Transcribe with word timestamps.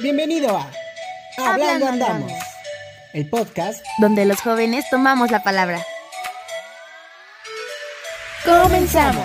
Bienvenido 0.00 0.56
a 0.56 0.70
Hablando 1.38 1.86
Hablando 1.86 1.86
Andamos, 1.86 2.32
Andamos. 2.32 2.44
el 3.14 3.28
podcast. 3.30 3.84
donde 3.98 4.26
los 4.26 4.40
jóvenes 4.40 4.84
tomamos 4.90 5.30
la 5.30 5.42
palabra. 5.42 5.84
Comenzamos. 8.44 9.24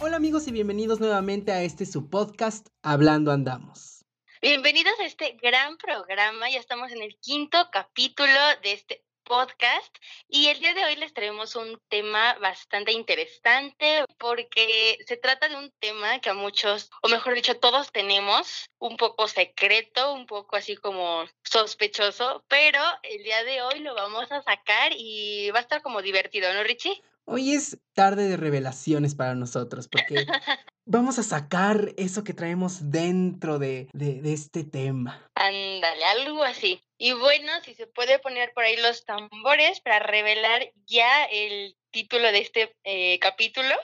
Hola 0.00 0.16
amigos 0.16 0.46
y 0.48 0.52
bienvenidos 0.52 1.00
nuevamente 1.00 1.52
a 1.52 1.62
este 1.62 1.86
su 1.86 2.08
podcast 2.08 2.68
Hablando 2.82 3.32
Andamos. 3.32 4.04
Bienvenidos 4.40 4.94
a 5.00 5.04
este 5.04 5.36
gran 5.42 5.76
programa. 5.76 6.48
Ya 6.50 6.58
estamos 6.58 6.90
en 6.92 7.02
el 7.02 7.16
quinto 7.20 7.58
capítulo 7.70 8.32
de 8.62 8.72
este 8.72 9.04
podcast 9.30 9.94
y 10.28 10.48
el 10.48 10.58
día 10.58 10.74
de 10.74 10.84
hoy 10.84 10.96
les 10.96 11.14
traemos 11.14 11.54
un 11.54 11.80
tema 11.88 12.34
bastante 12.40 12.90
interesante 12.90 14.04
porque 14.18 14.98
se 15.06 15.16
trata 15.16 15.48
de 15.48 15.54
un 15.54 15.70
tema 15.78 16.18
que 16.18 16.30
a 16.30 16.34
muchos, 16.34 16.90
o 17.00 17.08
mejor 17.08 17.34
dicho, 17.34 17.56
todos 17.56 17.92
tenemos 17.92 18.68
un 18.80 18.96
poco 18.96 19.28
secreto, 19.28 20.14
un 20.14 20.26
poco 20.26 20.56
así 20.56 20.74
como 20.74 21.26
sospechoso, 21.44 22.44
pero 22.48 22.80
el 23.04 23.22
día 23.22 23.44
de 23.44 23.62
hoy 23.62 23.78
lo 23.78 23.94
vamos 23.94 24.32
a 24.32 24.42
sacar 24.42 24.90
y 24.96 25.48
va 25.52 25.60
a 25.60 25.62
estar 25.62 25.80
como 25.80 26.02
divertido, 26.02 26.52
¿no, 26.52 26.64
Richie? 26.64 27.00
Hoy 27.24 27.52
es 27.52 27.78
tarde 27.92 28.26
de 28.26 28.36
revelaciones 28.36 29.14
para 29.14 29.36
nosotros 29.36 29.86
porque 29.86 30.26
vamos 30.90 31.18
a 31.20 31.22
sacar 31.22 31.94
eso 31.96 32.24
que 32.24 32.34
traemos 32.34 32.90
dentro 32.90 33.58
de, 33.58 33.88
de- 33.92 34.32
este 34.32 34.64
tema. 34.64 35.30
Ándale, 35.34 36.04
algo 36.04 36.42
así. 36.42 36.82
Y 36.98 37.12
bueno, 37.12 37.52
si 37.64 37.74
se 37.74 37.86
puede 37.86 38.18
poner 38.18 38.52
por 38.52 38.64
ahí 38.64 38.76
los 38.76 39.04
tambores 39.04 39.80
para 39.80 40.00
revelar 40.00 40.72
ya 40.86 41.24
el 41.26 41.76
título 41.90 42.30
de 42.32 42.38
este 42.40 42.76
eh, 42.84 43.18
capítulo. 43.20 43.74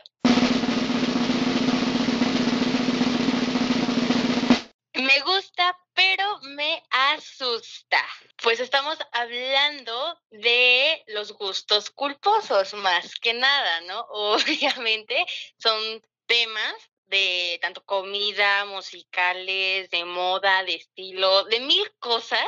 Me 4.94 5.20
gusta, 5.20 5.78
pero 5.94 6.40
me 6.56 6.82
asusta. 6.90 7.98
Pues 8.42 8.60
estamos 8.60 8.98
hablando 9.12 10.18
de 10.30 11.04
los 11.08 11.32
gustos 11.32 11.90
culposos, 11.90 12.74
más 12.74 13.14
que 13.16 13.34
nada, 13.34 13.80
¿no? 13.82 14.00
Obviamente 14.10 15.24
son 15.58 16.02
temas 16.26 16.74
de 17.06 17.58
tanto 17.62 17.84
comida, 17.84 18.64
musicales, 18.66 19.90
de 19.90 20.04
moda, 20.04 20.64
de 20.64 20.74
estilo, 20.74 21.44
de 21.44 21.60
mil 21.60 21.92
cosas 21.98 22.46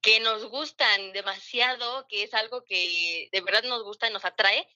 que 0.00 0.20
nos 0.20 0.44
gustan 0.46 1.12
demasiado, 1.12 2.06
que 2.08 2.22
es 2.22 2.34
algo 2.34 2.64
que 2.64 3.28
de 3.32 3.40
verdad 3.40 3.64
nos 3.64 3.82
gusta 3.82 4.08
y 4.08 4.12
nos 4.12 4.24
atrae, 4.24 4.68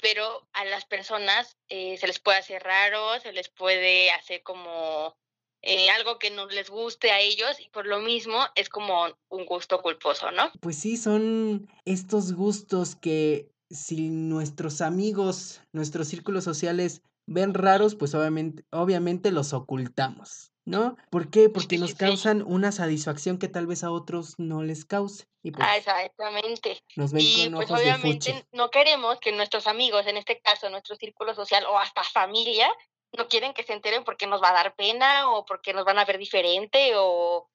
pero 0.00 0.48
a 0.52 0.64
las 0.64 0.84
personas 0.84 1.56
eh, 1.68 1.96
se 1.98 2.06
les 2.06 2.20
puede 2.20 2.38
hacer 2.38 2.62
raro, 2.62 3.18
se 3.20 3.32
les 3.32 3.48
puede 3.48 4.10
hacer 4.10 4.42
como 4.42 5.16
eh, 5.62 5.90
algo 5.90 6.18
que 6.18 6.30
no 6.30 6.46
les 6.46 6.70
guste 6.70 7.10
a 7.10 7.20
ellos 7.20 7.58
y 7.60 7.68
por 7.70 7.86
lo 7.86 7.98
mismo 7.98 8.38
es 8.54 8.68
como 8.68 9.08
un 9.28 9.44
gusto 9.44 9.82
culposo, 9.82 10.30
¿no? 10.30 10.52
Pues 10.60 10.78
sí, 10.78 10.96
son 10.96 11.68
estos 11.84 12.32
gustos 12.32 12.94
que 12.94 13.50
si 13.68 14.08
nuestros 14.08 14.80
amigos, 14.80 15.60
nuestros 15.72 16.08
círculos 16.08 16.44
sociales 16.44 17.02
ven 17.28 17.54
raros, 17.54 17.94
pues 17.94 18.14
obviamente, 18.14 18.64
obviamente 18.70 19.30
los 19.30 19.52
ocultamos, 19.52 20.52
¿no? 20.64 20.96
¿Por 21.10 21.30
qué? 21.30 21.48
Porque 21.50 21.78
nos 21.78 21.94
causan 21.94 22.42
una 22.46 22.72
satisfacción 22.72 23.38
que 23.38 23.48
tal 23.48 23.66
vez 23.66 23.84
a 23.84 23.90
otros 23.90 24.34
no 24.38 24.62
les 24.62 24.84
cause. 24.84 25.26
Y 25.42 25.50
pues 25.52 25.66
Ah, 25.68 25.76
exactamente. 25.76 26.80
nos 26.96 27.12
ven 27.12 27.22
Y 27.22 27.44
con 27.44 27.54
pues 27.56 27.70
ojos 27.70 27.84
de 27.84 27.92
fuchi. 27.94 28.02
obviamente 28.08 28.46
no 28.52 28.70
queremos 28.70 29.20
que 29.20 29.32
nuestros 29.32 29.66
amigos, 29.66 30.06
en 30.06 30.16
este 30.16 30.40
caso 30.40 30.68
nuestro 30.70 30.96
círculo 30.96 31.34
social 31.34 31.64
o 31.66 31.78
hasta 31.78 32.02
familia, 32.02 32.68
no 33.16 33.28
quieren 33.28 33.54
que 33.54 33.62
se 33.62 33.72
enteren 33.72 34.04
porque 34.04 34.26
nos 34.26 34.42
va 34.42 34.50
a 34.50 34.54
dar 34.54 34.74
pena 34.74 35.30
o 35.30 35.44
porque 35.44 35.72
nos 35.72 35.84
van 35.84 35.98
a 35.98 36.04
ver 36.04 36.18
diferente 36.18 36.92
o, 36.96 37.48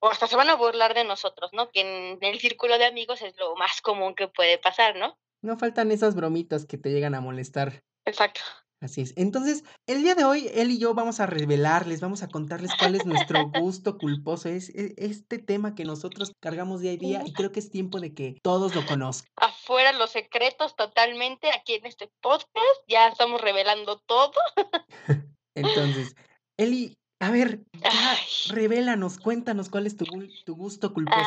o 0.00 0.08
hasta 0.08 0.26
se 0.26 0.36
van 0.36 0.48
a 0.50 0.54
burlar 0.54 0.94
de 0.94 1.04
nosotros, 1.04 1.50
¿no? 1.52 1.70
Que 1.70 1.80
en 1.80 2.18
el 2.22 2.38
círculo 2.40 2.78
de 2.78 2.86
amigos 2.86 3.20
es 3.22 3.36
lo 3.38 3.56
más 3.56 3.80
común 3.82 4.14
que 4.14 4.28
puede 4.28 4.58
pasar, 4.58 4.96
¿no? 4.96 5.18
No 5.42 5.58
faltan 5.58 5.90
esas 5.92 6.14
bromitas 6.14 6.64
que 6.66 6.78
te 6.78 6.90
llegan 6.90 7.14
a 7.14 7.20
molestar. 7.20 7.82
Exacto. 8.06 8.40
Así 8.84 9.00
es. 9.00 9.14
Entonces, 9.16 9.64
el 9.86 10.02
día 10.02 10.14
de 10.14 10.24
hoy, 10.24 10.50
él 10.52 10.70
y 10.70 10.78
yo 10.78 10.92
vamos 10.92 11.18
a 11.18 11.24
revelarles, 11.24 12.02
vamos 12.02 12.22
a 12.22 12.28
contarles 12.28 12.70
cuál 12.78 12.94
es 12.94 13.06
nuestro 13.06 13.48
gusto 13.48 13.96
culposo. 13.96 14.50
Es 14.50 14.68
e- 14.68 14.94
este 14.98 15.38
tema 15.38 15.74
que 15.74 15.86
nosotros 15.86 16.32
cargamos 16.38 16.82
día 16.82 16.92
a 16.92 16.96
día 16.96 17.22
y 17.24 17.32
creo 17.32 17.50
que 17.50 17.60
es 17.60 17.70
tiempo 17.70 17.98
de 17.98 18.12
que 18.12 18.36
todos 18.42 18.74
lo 18.74 18.84
conozcan. 18.84 19.30
Afuera 19.36 19.94
los 19.94 20.10
secretos 20.10 20.76
totalmente 20.76 21.48
aquí 21.58 21.72
en 21.72 21.86
este 21.86 22.12
podcast, 22.20 22.80
ya 22.86 23.08
estamos 23.08 23.40
revelando 23.40 24.02
todo. 24.04 24.32
Entonces, 25.54 26.14
Eli, 26.58 26.98
a 27.26 27.30
ver, 27.30 27.60
ya 27.72 28.18
revélanos, 28.48 29.18
cuéntanos 29.18 29.68
cuál 29.68 29.86
es 29.86 29.96
tu, 29.96 30.04
gu- 30.06 30.44
tu 30.44 30.54
gusto 30.56 30.92
culposo. 30.92 31.18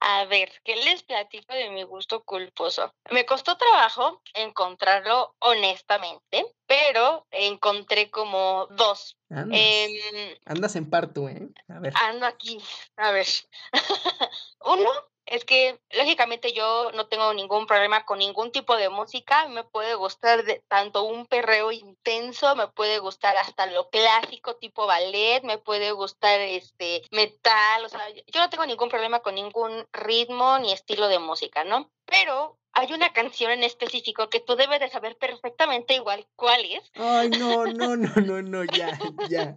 Ah, 0.00 0.20
a 0.20 0.24
ver, 0.26 0.50
¿qué 0.64 0.76
les 0.76 1.02
platico 1.02 1.54
de 1.54 1.70
mi 1.70 1.82
gusto 1.82 2.22
culposo? 2.24 2.92
Me 3.10 3.24
costó 3.26 3.56
trabajo 3.56 4.22
encontrarlo 4.34 5.34
honestamente, 5.40 6.46
pero 6.66 7.26
encontré 7.30 8.10
como 8.10 8.66
dos. 8.70 9.16
Andas, 9.30 9.58
Em, 9.60 10.36
andas 10.46 10.76
en 10.76 10.88
parto, 10.90 11.28
¿eh? 11.28 11.48
A 11.68 11.78
ver. 11.80 11.92
ando 11.96 12.26
aquí, 12.26 12.58
a 12.96 13.10
ver. 13.12 13.26
Uno 14.64 14.90
es 15.26 15.44
que 15.44 15.80
lógicamente 15.90 16.52
yo 16.52 16.90
no 16.92 17.06
tengo 17.06 17.32
ningún 17.32 17.66
problema 17.66 18.04
con 18.04 18.18
ningún 18.18 18.52
tipo 18.52 18.76
de 18.76 18.88
música, 18.88 19.48
me 19.48 19.64
puede 19.64 19.94
gustar 19.94 20.44
de 20.44 20.62
tanto 20.68 21.04
un 21.04 21.26
perreo 21.26 21.72
intenso, 21.72 22.54
me 22.56 22.68
puede 22.68 22.98
gustar 22.98 23.36
hasta 23.36 23.66
lo 23.66 23.88
clásico 23.90 24.56
tipo 24.56 24.86
ballet, 24.86 25.42
me 25.42 25.58
puede 25.58 25.92
gustar 25.92 26.40
este 26.40 27.02
metal, 27.10 27.84
o 27.84 27.88
sea, 27.88 28.08
yo 28.10 28.40
no 28.40 28.50
tengo 28.50 28.66
ningún 28.66 28.88
problema 28.88 29.20
con 29.20 29.34
ningún 29.34 29.86
ritmo 29.92 30.58
ni 30.58 30.72
estilo 30.72 31.08
de 31.08 31.18
música, 31.18 31.64
¿no? 31.64 31.90
Pero 32.04 32.58
hay 32.74 32.92
una 32.92 33.12
canción 33.12 33.52
en 33.52 33.62
específico 33.62 34.28
que 34.28 34.40
tú 34.40 34.56
debes 34.56 34.80
de 34.80 34.90
saber 34.90 35.16
perfectamente 35.16 35.94
igual 35.94 36.26
cuál 36.34 36.64
es. 36.64 36.90
Ay, 36.96 37.30
no, 37.30 37.64
no, 37.66 37.96
no, 37.96 38.12
no, 38.16 38.42
no, 38.42 38.64
ya, 38.64 38.98
ya. 39.30 39.54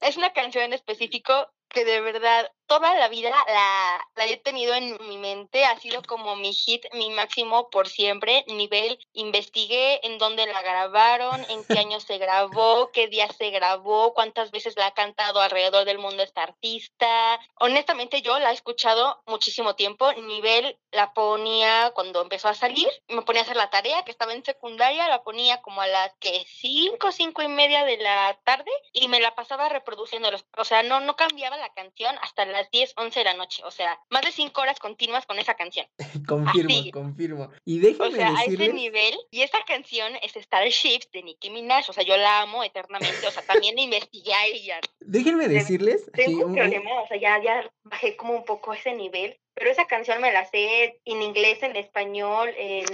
Es 0.00 0.16
una 0.16 0.32
canción 0.32 0.64
en 0.64 0.74
específico 0.74 1.50
que 1.68 1.84
de 1.84 2.00
verdad 2.00 2.50
toda 2.66 2.94
la 2.94 3.08
vida 3.08 3.30
la, 3.30 4.08
la 4.16 4.26
he 4.26 4.36
tenido 4.36 4.74
en 4.74 4.96
mi 5.08 5.18
mente, 5.18 5.64
ha 5.64 5.78
sido 5.78 6.02
como 6.02 6.36
mi 6.36 6.52
hit, 6.52 6.84
mi 6.94 7.10
máximo 7.10 7.70
por 7.70 7.88
siempre, 7.88 8.44
nivel, 8.48 8.98
investigué 9.12 10.04
en 10.06 10.18
dónde 10.18 10.46
la 10.46 10.62
grabaron, 10.62 11.44
en 11.48 11.64
qué 11.64 11.78
año 11.78 12.00
se 12.00 12.18
grabó, 12.18 12.90
qué 12.92 13.08
día 13.08 13.28
se 13.32 13.50
grabó, 13.50 14.14
cuántas 14.14 14.50
veces 14.50 14.76
la 14.76 14.86
ha 14.86 14.94
cantado 14.94 15.40
alrededor 15.40 15.84
del 15.84 15.98
mundo 15.98 16.22
esta 16.22 16.42
artista. 16.42 17.40
Honestamente 17.56 18.22
yo 18.22 18.38
la 18.38 18.50
he 18.50 18.54
escuchado 18.54 19.22
muchísimo 19.26 19.74
tiempo, 19.74 20.12
nivel 20.14 20.78
la 20.90 21.12
ponía 21.12 21.92
cuando 21.94 22.22
empezó 22.22 22.48
a 22.48 22.54
salir, 22.54 22.88
me 23.08 23.22
ponía 23.22 23.42
a 23.42 23.44
hacer 23.44 23.56
la 23.56 23.70
tarea 23.70 24.02
que 24.04 24.10
estaba 24.10 24.32
en 24.32 24.44
secundaria, 24.44 25.08
la 25.08 25.22
ponía 25.22 25.60
como 25.62 25.80
a 25.80 25.86
las 25.86 26.14
que 26.18 26.44
cinco, 26.48 27.12
cinco 27.12 27.42
y 27.42 27.48
media 27.48 27.84
de 27.84 27.98
la 27.98 28.38
tarde 28.44 28.70
y 28.92 29.08
me 29.08 29.20
la 29.20 29.34
pasaba 29.34 29.68
reproduciendo, 29.68 30.30
o 30.56 30.64
sea, 30.64 30.82
no, 30.82 31.00
no 31.00 31.16
cambiaba 31.16 31.56
la 31.56 31.72
canción 31.74 32.16
hasta 32.22 32.44
las 32.56 32.70
10, 32.70 32.92
11 32.96 33.20
de 33.20 33.24
la 33.24 33.34
noche, 33.34 33.62
o 33.64 33.70
sea, 33.70 33.98
más 34.10 34.22
de 34.22 34.32
cinco 34.32 34.60
horas 34.60 34.78
continuas 34.78 35.26
con 35.26 35.38
esa 35.38 35.54
canción. 35.54 35.86
Confirmo, 36.26 36.70
Así. 36.74 36.90
confirmo. 36.90 37.50
Y 37.64 37.78
O 37.78 37.82
déjenme 37.82 38.16
sea, 38.16 38.28
a 38.28 38.32
ese 38.42 38.50
decirles, 38.52 38.74
nivel, 38.74 39.14
y 39.30 39.42
esta 39.42 39.64
canción 39.64 40.14
es 40.22 40.32
Starships 40.32 41.10
de 41.12 41.22
Nicki 41.22 41.50
Minaj, 41.50 41.88
o 41.90 41.92
sea, 41.92 42.04
yo 42.04 42.16
la 42.16 42.42
amo 42.42 42.64
eternamente, 42.64 43.26
o 43.26 43.30
sea, 43.30 43.42
también 43.42 43.74
la 43.76 43.82
investigué 43.82 44.32
a 44.34 44.46
ella. 44.46 44.80
déjenme 45.00 45.48
decirles, 45.48 46.10
Tengo 46.12 46.44
un 46.44 46.50
un- 46.50 46.54
problema, 46.56 47.02
o 47.02 47.06
sea, 47.08 47.16
ya, 47.18 47.42
ya 47.42 47.70
bajé 47.84 48.16
como 48.16 48.34
un 48.34 48.44
poco 48.44 48.72
ese 48.72 48.92
nivel, 48.94 49.38
pero 49.56 49.70
esa 49.70 49.86
canción 49.86 50.20
me 50.20 50.32
la 50.32 50.44
sé 50.44 51.00
en 51.04 51.22
inglés, 51.22 51.62
en 51.62 51.74
español, 51.76 52.50
en 52.56 52.84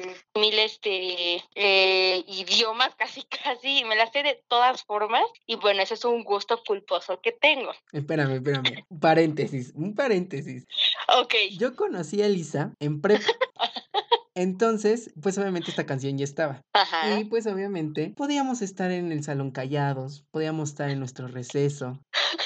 mil 0.41 0.59
este, 0.59 1.43
eh, 1.55 2.25
idiomas 2.29 2.95
casi 2.99 3.25
casi, 3.25 3.85
me 3.85 3.97
la 3.97 4.11
sé 4.11 4.23
de 4.23 4.43
todas 4.49 4.85
formas, 4.85 5.25
y 5.47 5.57
bueno, 5.57 5.83
ese 5.83 5.95
es 5.95 6.05
un 6.05 6.23
gusto 6.23 6.63
culposo 6.65 7.21
que 7.21 7.33
tengo. 7.33 7.73
espérame, 7.93 8.37
espérame, 8.37 8.85
un 8.89 9.01
paréntesis, 9.01 9.73
un 9.75 9.95
paréntesis. 9.95 10.65
Ok, 11.19 11.35
Yo 11.59 11.75
conocí 11.75 12.23
a 12.23 12.27
Elisa 12.27 12.73
en 12.79 13.01
prepa. 13.01 13.27
Entonces, 14.35 15.13
pues 15.21 15.37
obviamente 15.37 15.71
esta 15.71 15.85
canción 15.85 16.17
ya 16.17 16.25
estaba. 16.25 16.63
ajá. 16.73 17.19
Y 17.19 17.25
pues 17.25 17.47
obviamente 17.47 18.15
podíamos 18.17 18.63
estar 18.63 18.91
en 18.91 19.13
el 19.13 19.23
salón 19.23 19.51
callados, 19.51 20.25
podíamos 20.31 20.71
estar 20.71 20.89
en 20.91 21.01
nuestro 21.01 21.27
receso. 21.27 22.01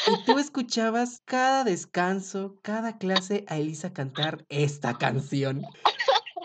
Y 0.05 0.19
tú 0.19 0.39
escuchabas 0.39 1.21
cada 1.25 1.65
descanso, 1.65 2.59
cada 2.63 2.99
clase 2.99 3.45
a 3.49 3.59
Elisa 3.59 3.93
cantar 3.93 4.45
esta 4.49 4.99
canción. 4.99 5.75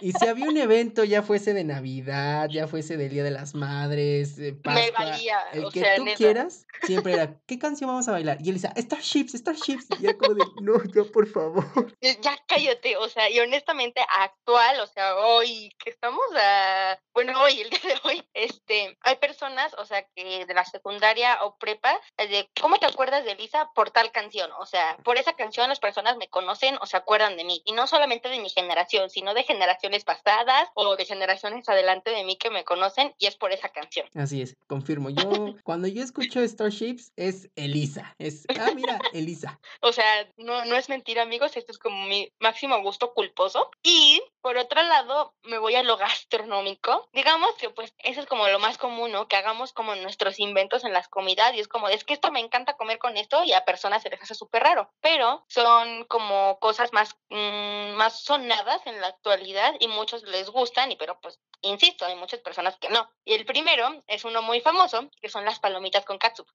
Y 0.01 0.13
si 0.13 0.27
había 0.27 0.49
un 0.49 0.57
evento, 0.57 1.03
ya 1.03 1.21
fuese 1.21 1.53
de 1.53 1.63
Navidad, 1.63 2.49
ya 2.49 2.67
fuese 2.67 2.97
del 2.97 3.09
Día 3.09 3.23
de 3.23 3.31
las 3.31 3.53
Madres, 3.53 4.35
de 4.35 4.53
Me 4.53 4.57
Pascua, 4.59 5.05
valía, 5.05 5.39
el 5.53 5.71
que 5.71 5.79
sea, 5.79 5.95
tú 5.95 6.05
neta. 6.05 6.17
quieras, 6.17 6.65
siempre 6.83 7.13
era, 7.13 7.39
¿qué 7.45 7.59
canción 7.59 7.89
vamos 7.89 8.07
a 8.07 8.13
bailar? 8.13 8.37
Y 8.41 8.49
Elisa, 8.49 8.73
Starships, 8.75 9.33
Starships. 9.33 9.87
Y 9.99 10.05
era 10.05 10.17
como 10.17 10.33
de, 10.33 10.43
no, 10.61 10.83
ya 10.85 11.03
por 11.11 11.27
favor. 11.27 11.63
Ya 12.21 12.37
cállate, 12.47 12.97
o 12.97 13.07
sea, 13.07 13.29
y 13.29 13.39
honestamente 13.39 14.01
actual, 14.19 14.79
o 14.81 14.87
sea, 14.87 15.15
hoy 15.17 15.71
que 15.83 15.89
estamos 15.89 16.25
a, 16.35 16.99
bueno, 17.13 17.39
hoy, 17.41 17.61
el 17.61 17.69
día 17.69 17.79
de 17.83 17.99
hoy, 18.03 18.23
este, 18.33 18.97
hay 19.01 19.15
personas, 19.17 19.73
o 19.77 19.85
sea, 19.85 20.05
que 20.15 20.45
de 20.45 20.53
la 20.53 20.65
secundaria 20.65 21.43
o 21.43 21.57
prepa, 21.57 21.99
de, 22.17 22.49
¿cómo 22.59 22.77
te 22.77 22.85
acuerdas 22.85 23.23
de 23.25 23.35
Lisa 23.35 23.69
por 23.75 23.91
tal 23.91 24.11
canción? 24.11 24.49
O 24.59 24.65
sea, 24.65 24.97
por 25.03 25.17
esa 25.17 25.33
canción 25.33 25.69
las 25.69 25.79
personas 25.79 26.17
me 26.17 26.27
conocen 26.27 26.77
o 26.81 26.85
se 26.85 26.97
acuerdan 26.97 27.37
de 27.37 27.43
mí, 27.43 27.61
y 27.65 27.73
no 27.73 27.87
solamente 27.87 28.29
de 28.29 28.39
mi 28.39 28.49
generación, 28.49 29.09
sino 29.09 29.33
de 29.33 29.43
generaciones 29.91 30.03
pasadas 30.05 30.69
o 30.73 30.95
de 30.95 31.05
generaciones 31.05 31.67
adelante 31.67 32.11
de 32.11 32.23
mí 32.23 32.37
que 32.37 32.49
me 32.49 32.63
conocen, 32.63 33.13
y 33.17 33.27
es 33.27 33.35
por 33.35 33.51
esa 33.51 33.69
canción. 33.69 34.07
Así 34.15 34.41
es, 34.41 34.55
confirmo. 34.67 35.09
Yo, 35.09 35.21
cuando 35.63 35.87
yo 35.87 36.03
escucho 36.03 36.45
Starships, 36.47 37.11
es 37.15 37.49
Elisa. 37.55 38.15
Es, 38.17 38.45
ah, 38.59 38.71
mira, 38.75 38.99
Elisa. 39.13 39.59
O 39.83 39.91
sea, 39.91 40.27
no, 40.37 40.63
no 40.65 40.75
es 40.75 40.89
mentira, 40.89 41.23
amigos, 41.23 41.57
esto 41.57 41.71
es 41.71 41.79
como 41.79 42.05
mi 42.05 42.31
máximo 42.39 42.81
gusto 42.81 43.13
culposo. 43.13 43.69
Y 43.83 44.21
por 44.41 44.57
otro 44.57 44.81
lado, 44.83 45.33
me 45.43 45.57
voy 45.57 45.75
a 45.75 45.83
lo 45.83 45.97
gastronómico. 45.97 47.07
Digamos 47.13 47.53
que 47.55 47.69
pues 47.69 47.93
eso 47.99 48.21
es 48.21 48.27
como 48.27 48.47
lo 48.47 48.59
más 48.59 48.77
común, 48.77 49.11
¿no? 49.11 49.27
Que 49.27 49.35
hagamos 49.35 49.73
como 49.73 49.95
nuestros 49.95 50.39
inventos 50.39 50.83
en 50.83 50.93
las 50.93 51.07
comidas 51.07 51.53
y 51.55 51.59
es 51.59 51.67
como, 51.67 51.89
es 51.89 52.03
que 52.03 52.13
esto 52.13 52.31
me 52.31 52.39
encanta 52.39 52.77
comer 52.77 52.99
con 52.99 53.17
esto 53.17 53.43
y 53.43 53.53
a 53.53 53.65
personas 53.65 54.03
se 54.03 54.09
les 54.09 54.21
hace 54.21 54.35
súper 54.35 54.63
raro. 54.63 54.89
Pero 55.01 55.43
son 55.47 56.05
como 56.05 56.59
cosas 56.59 56.93
más, 56.93 57.15
mm, 57.29 57.70
más 58.01 58.19
sonadas 58.23 58.81
en 58.87 58.99
la 58.99 59.07
actualidad 59.07 59.75
y 59.79 59.87
muchos 59.87 60.23
les 60.23 60.49
gustan, 60.49 60.91
y 60.91 60.95
pero 60.95 61.19
pues, 61.21 61.39
insisto, 61.61 62.03
hay 62.03 62.15
muchas 62.15 62.39
personas 62.39 62.75
que 62.77 62.89
no. 62.89 63.07
Y 63.25 63.33
el 63.35 63.45
primero 63.45 64.01
es 64.07 64.25
uno 64.25 64.41
muy 64.41 64.59
famoso, 64.59 65.07
que 65.21 65.29
son 65.29 65.45
las 65.45 65.59
palomitas 65.59 66.03
con 66.03 66.17
catsup. 66.17 66.47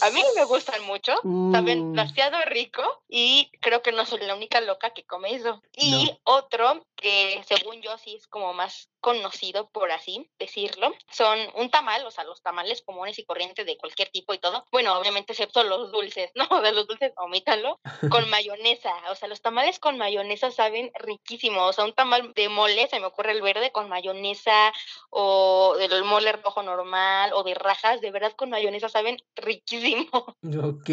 A 0.00 0.08
mí 0.10 0.22
me 0.34 0.44
gustan 0.44 0.82
mucho, 0.86 1.12
saben 1.52 1.80
Uh, 1.82 1.90
demasiado 1.90 2.40
rico 2.46 2.82
y 3.06 3.50
creo 3.60 3.82
que 3.82 3.92
no 3.92 4.06
soy 4.06 4.20
la 4.20 4.34
única 4.34 4.62
loca 4.62 4.94
que 4.94 5.04
come 5.04 5.34
eso. 5.34 5.60
Y 5.74 5.90
No. 6.06 6.18
otro 6.24 6.86
que 7.04 7.44
según 7.46 7.82
yo 7.82 7.98
sí 7.98 8.14
es 8.16 8.26
como 8.26 8.54
más 8.54 8.88
conocido, 9.00 9.68
por 9.68 9.92
así 9.92 10.30
decirlo, 10.38 10.90
son 11.10 11.38
un 11.54 11.68
tamal, 11.68 12.06
o 12.06 12.10
sea, 12.10 12.24
los 12.24 12.40
tamales 12.40 12.80
comunes 12.80 13.18
y 13.18 13.26
corrientes 13.26 13.66
de 13.66 13.76
cualquier 13.76 14.08
tipo 14.08 14.32
y 14.32 14.38
todo. 14.38 14.64
Bueno, 14.72 14.98
obviamente 14.98 15.34
excepto 15.34 15.62
los 15.64 15.92
dulces, 15.92 16.30
¿no? 16.34 16.48
De 16.62 16.72
los 16.72 16.86
dulces, 16.86 17.12
omítanlo, 17.16 17.78
con 18.08 18.28
mayonesa. 18.30 18.90
O 19.10 19.14
sea, 19.14 19.28
los 19.28 19.42
tamales 19.42 19.78
con 19.78 19.98
mayonesa 19.98 20.50
saben 20.50 20.90
riquísimo. 20.94 21.66
O 21.66 21.72
sea, 21.74 21.84
un 21.84 21.92
tamal 21.92 22.32
de 22.34 22.48
mole, 22.48 22.88
se 22.88 22.98
me 22.98 23.06
ocurre 23.06 23.32
el 23.32 23.42
verde 23.42 23.70
con 23.70 23.90
mayonesa 23.90 24.72
o 25.10 25.76
del 25.76 26.04
mole 26.04 26.32
rojo 26.32 26.62
normal 26.62 27.32
o 27.34 27.42
de 27.42 27.54
rajas, 27.54 28.00
de 28.00 28.10
verdad 28.10 28.32
con 28.32 28.48
mayonesa 28.48 28.88
saben 28.88 29.18
riquísimo. 29.36 30.08
Ok, 30.42 30.88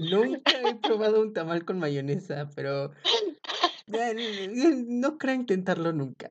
nunca 0.00 0.52
he 0.60 0.74
probado 0.74 1.22
un 1.22 1.32
tamal 1.32 1.64
con 1.64 1.78
mayonesa, 1.78 2.50
pero 2.54 2.90
no 3.86 5.18
creo 5.18 5.34
intentarlo 5.34 5.92
nunca. 5.92 6.30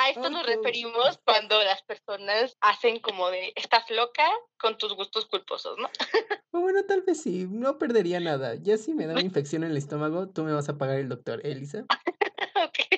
A 0.00 0.10
esto 0.10 0.28
nos 0.28 0.44
referimos 0.46 1.18
cuando 1.24 1.62
las 1.62 1.82
personas 1.82 2.56
hacen 2.60 3.00
como 3.00 3.30
de, 3.30 3.52
estás 3.56 3.88
loca 3.90 4.24
con 4.58 4.76
tus 4.76 4.94
gustos 4.94 5.26
culposos, 5.26 5.78
¿no? 5.78 5.88
Bueno, 6.52 6.84
tal 6.84 7.00
vez 7.00 7.22
sí, 7.22 7.46
no 7.50 7.78
perdería 7.78 8.20
nada. 8.20 8.56
Ya 8.56 8.76
si 8.76 8.92
me 8.92 9.06
da 9.06 9.14
una 9.14 9.22
infección 9.22 9.64
en 9.64 9.70
el 9.70 9.78
estómago, 9.78 10.28
tú 10.28 10.44
me 10.44 10.52
vas 10.52 10.68
a 10.68 10.76
pagar 10.76 10.98
el 10.98 11.08
doctor, 11.08 11.40
Elisa. 11.44 11.86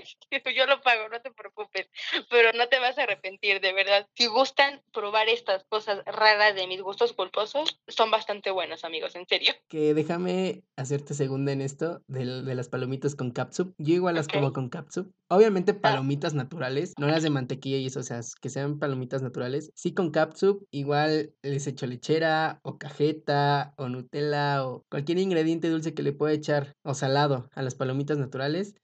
Yo 0.56 0.66
lo 0.66 0.80
pago, 0.80 1.08
no 1.08 1.20
te 1.20 1.30
preocupes, 1.30 1.88
pero 2.30 2.52
no 2.52 2.68
te 2.68 2.78
vas 2.78 2.98
a 2.98 3.02
arrepentir, 3.04 3.60
de 3.60 3.72
verdad. 3.72 4.06
Si 4.14 4.26
gustan 4.26 4.82
probar 4.92 5.28
estas 5.28 5.64
cosas 5.64 6.02
raras 6.06 6.54
de 6.54 6.66
mis 6.66 6.82
gustos 6.82 7.12
culposos, 7.12 7.80
son 7.88 8.10
bastante 8.10 8.50
buenos, 8.50 8.84
amigos, 8.84 9.14
en 9.16 9.26
serio. 9.26 9.54
Que 9.68 9.94
déjame 9.94 10.64
hacerte 10.76 11.14
segunda 11.14 11.52
en 11.52 11.60
esto 11.60 12.02
de, 12.06 12.42
de 12.42 12.54
las 12.54 12.68
palomitas 12.68 13.14
con 13.14 13.30
catsup. 13.30 13.74
Yo 13.78 13.94
igual 13.94 14.16
las 14.16 14.28
como 14.28 14.52
con 14.52 14.68
catsup. 14.68 15.10
Obviamente 15.28 15.72
Ah, 15.72 15.80
palomitas 15.80 16.34
naturales, 16.34 16.92
no 16.98 17.06
las 17.06 17.22
de 17.22 17.30
mantequilla 17.30 17.78
y 17.78 17.86
eso, 17.86 18.00
o 18.00 18.02
sea, 18.02 18.20
que 18.40 18.50
sean 18.50 18.78
palomitas 18.78 19.22
naturales. 19.22 19.70
Sí 19.74 19.94
con 19.94 20.10
catsup, 20.10 20.64
igual 20.70 21.34
les 21.42 21.66
echo 21.66 21.86
lechera 21.86 22.60
o 22.62 22.78
cajeta 22.78 23.74
o 23.76 23.88
Nutella 23.88 24.66
o 24.66 24.84
cualquier 24.90 25.18
ingrediente 25.18 25.68
dulce 25.68 25.94
que 25.94 26.02
le 26.02 26.12
pueda 26.12 26.34
echar 26.34 26.74
o 26.84 26.94
salado 26.94 27.48
a 27.54 27.62
las 27.62 27.74
palomitas 27.74 28.18
naturales. 28.18 28.74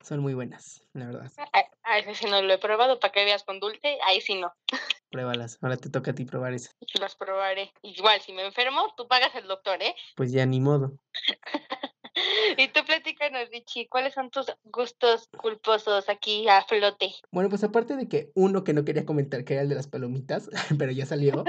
Son 0.00 0.20
muy 0.20 0.34
buenas, 0.34 0.82
la 0.92 1.06
verdad. 1.06 1.32
a, 1.82 1.98
ese 1.98 2.14
sí 2.14 2.26
no 2.26 2.40
lo 2.40 2.52
he 2.52 2.58
probado, 2.58 3.00
para 3.00 3.12
que 3.12 3.24
veas 3.24 3.44
con 3.44 3.60
dulce, 3.60 3.98
ahí 4.06 4.20
sí 4.20 4.34
no, 4.36 4.52
Pruébalas. 5.10 5.58
Ahora 5.62 5.76
te 5.76 5.88
toca 5.88 6.10
a 6.10 6.14
ti 6.14 6.24
probar 6.24 6.52
eso. 6.52 6.70
las 7.00 7.16
probaré. 7.16 7.72
Igual, 7.82 8.20
si 8.20 8.32
me 8.32 8.44
enfermo, 8.44 8.92
tú 8.96 9.08
pagas 9.08 9.34
el 9.34 9.46
doctor, 9.46 9.82
¿eh? 9.82 9.94
Pues 10.16 10.32
ya 10.32 10.44
ni 10.46 10.60
modo. 10.60 10.92
Y 12.56 12.68
tú 12.68 12.80
platícanos, 12.84 13.48
Richie, 13.50 13.88
¿cuáles 13.88 14.14
son 14.14 14.30
tus 14.30 14.46
gustos 14.64 15.28
culposos 15.36 16.08
aquí 16.08 16.48
a 16.48 16.64
flote? 16.64 17.14
Bueno, 17.30 17.48
pues 17.48 17.62
aparte 17.62 17.94
de 17.96 18.08
que 18.08 18.32
uno 18.34 18.64
que 18.64 18.72
no 18.72 18.84
quería 18.84 19.06
comentar, 19.06 19.44
que 19.44 19.54
era 19.54 19.62
el 19.62 19.68
de 19.68 19.76
las 19.76 19.86
palomitas, 19.86 20.50
pero 20.78 20.90
ya 20.90 21.06
salió, 21.06 21.44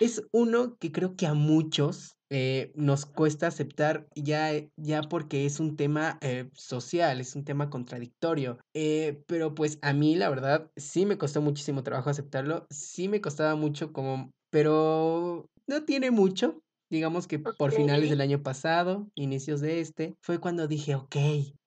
es 0.00 0.22
uno 0.32 0.76
que 0.78 0.92
creo 0.92 1.16
que 1.16 1.26
a 1.26 1.34
muchos 1.34 2.17
eh, 2.30 2.72
nos 2.74 3.06
cuesta 3.06 3.46
aceptar 3.46 4.06
ya, 4.14 4.52
eh, 4.52 4.70
ya 4.76 5.02
porque 5.02 5.46
es 5.46 5.60
un 5.60 5.76
tema 5.76 6.18
eh, 6.20 6.48
social, 6.54 7.20
es 7.20 7.34
un 7.34 7.44
tema 7.44 7.70
contradictorio. 7.70 8.58
Eh, 8.74 9.22
pero 9.26 9.54
pues 9.54 9.78
a 9.82 9.92
mí, 9.92 10.14
la 10.14 10.28
verdad, 10.28 10.70
sí 10.76 11.06
me 11.06 11.18
costó 11.18 11.40
muchísimo 11.40 11.82
trabajo 11.82 12.10
aceptarlo, 12.10 12.66
sí 12.70 13.08
me 13.08 13.20
costaba 13.20 13.54
mucho 13.54 13.92
como, 13.92 14.30
pero 14.50 15.48
no 15.66 15.84
tiene 15.84 16.10
mucho. 16.10 16.62
Digamos 16.90 17.26
que 17.26 17.38
por 17.38 17.72
finales 17.72 18.08
del 18.08 18.22
año 18.22 18.42
pasado, 18.42 19.10
inicios 19.14 19.60
de 19.60 19.80
este, 19.80 20.14
fue 20.22 20.38
cuando 20.38 20.66
dije, 20.66 20.94
ok, 20.94 21.16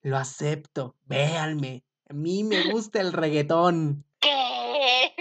lo 0.01 0.17
acepto, 0.17 0.95
véanme, 1.05 1.83
a 2.09 2.13
mí 2.13 2.43
me 2.43 2.71
gusta 2.71 3.01
el 3.01 3.13
reggaetón. 3.13 4.03
¿Qué? 4.19 5.20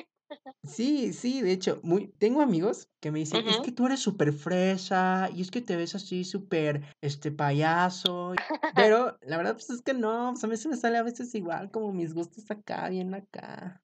Sí, 0.62 1.14
sí, 1.14 1.40
de 1.40 1.52
hecho, 1.52 1.80
muy, 1.82 2.08
tengo 2.18 2.42
amigos 2.42 2.90
que 3.00 3.10
me 3.10 3.18
dicen, 3.20 3.46
es 3.46 3.56
Ujú. 3.56 3.62
que 3.62 3.72
tú 3.72 3.86
eres 3.86 4.00
súper 4.00 4.32
fresa 4.34 5.30
y 5.34 5.40
es 5.40 5.50
que 5.50 5.62
te 5.62 5.74
ves 5.76 5.94
así 5.94 6.22
súper, 6.24 6.82
este, 7.00 7.32
payaso. 7.32 8.34
Pero 8.74 9.16
la 9.22 9.38
verdad, 9.38 9.54
pues 9.54 9.70
es 9.70 9.80
que 9.82 9.94
no, 9.94 10.32
pues 10.32 10.44
a 10.44 10.48
mí 10.48 10.56
se 10.58 10.68
me 10.68 10.76
sale 10.76 10.98
a 10.98 11.02
veces 11.02 11.34
igual 11.34 11.70
como 11.70 11.92
mis 11.92 12.12
gustos 12.12 12.50
acá, 12.50 12.88
bien 12.90 13.14
acá. 13.14 13.82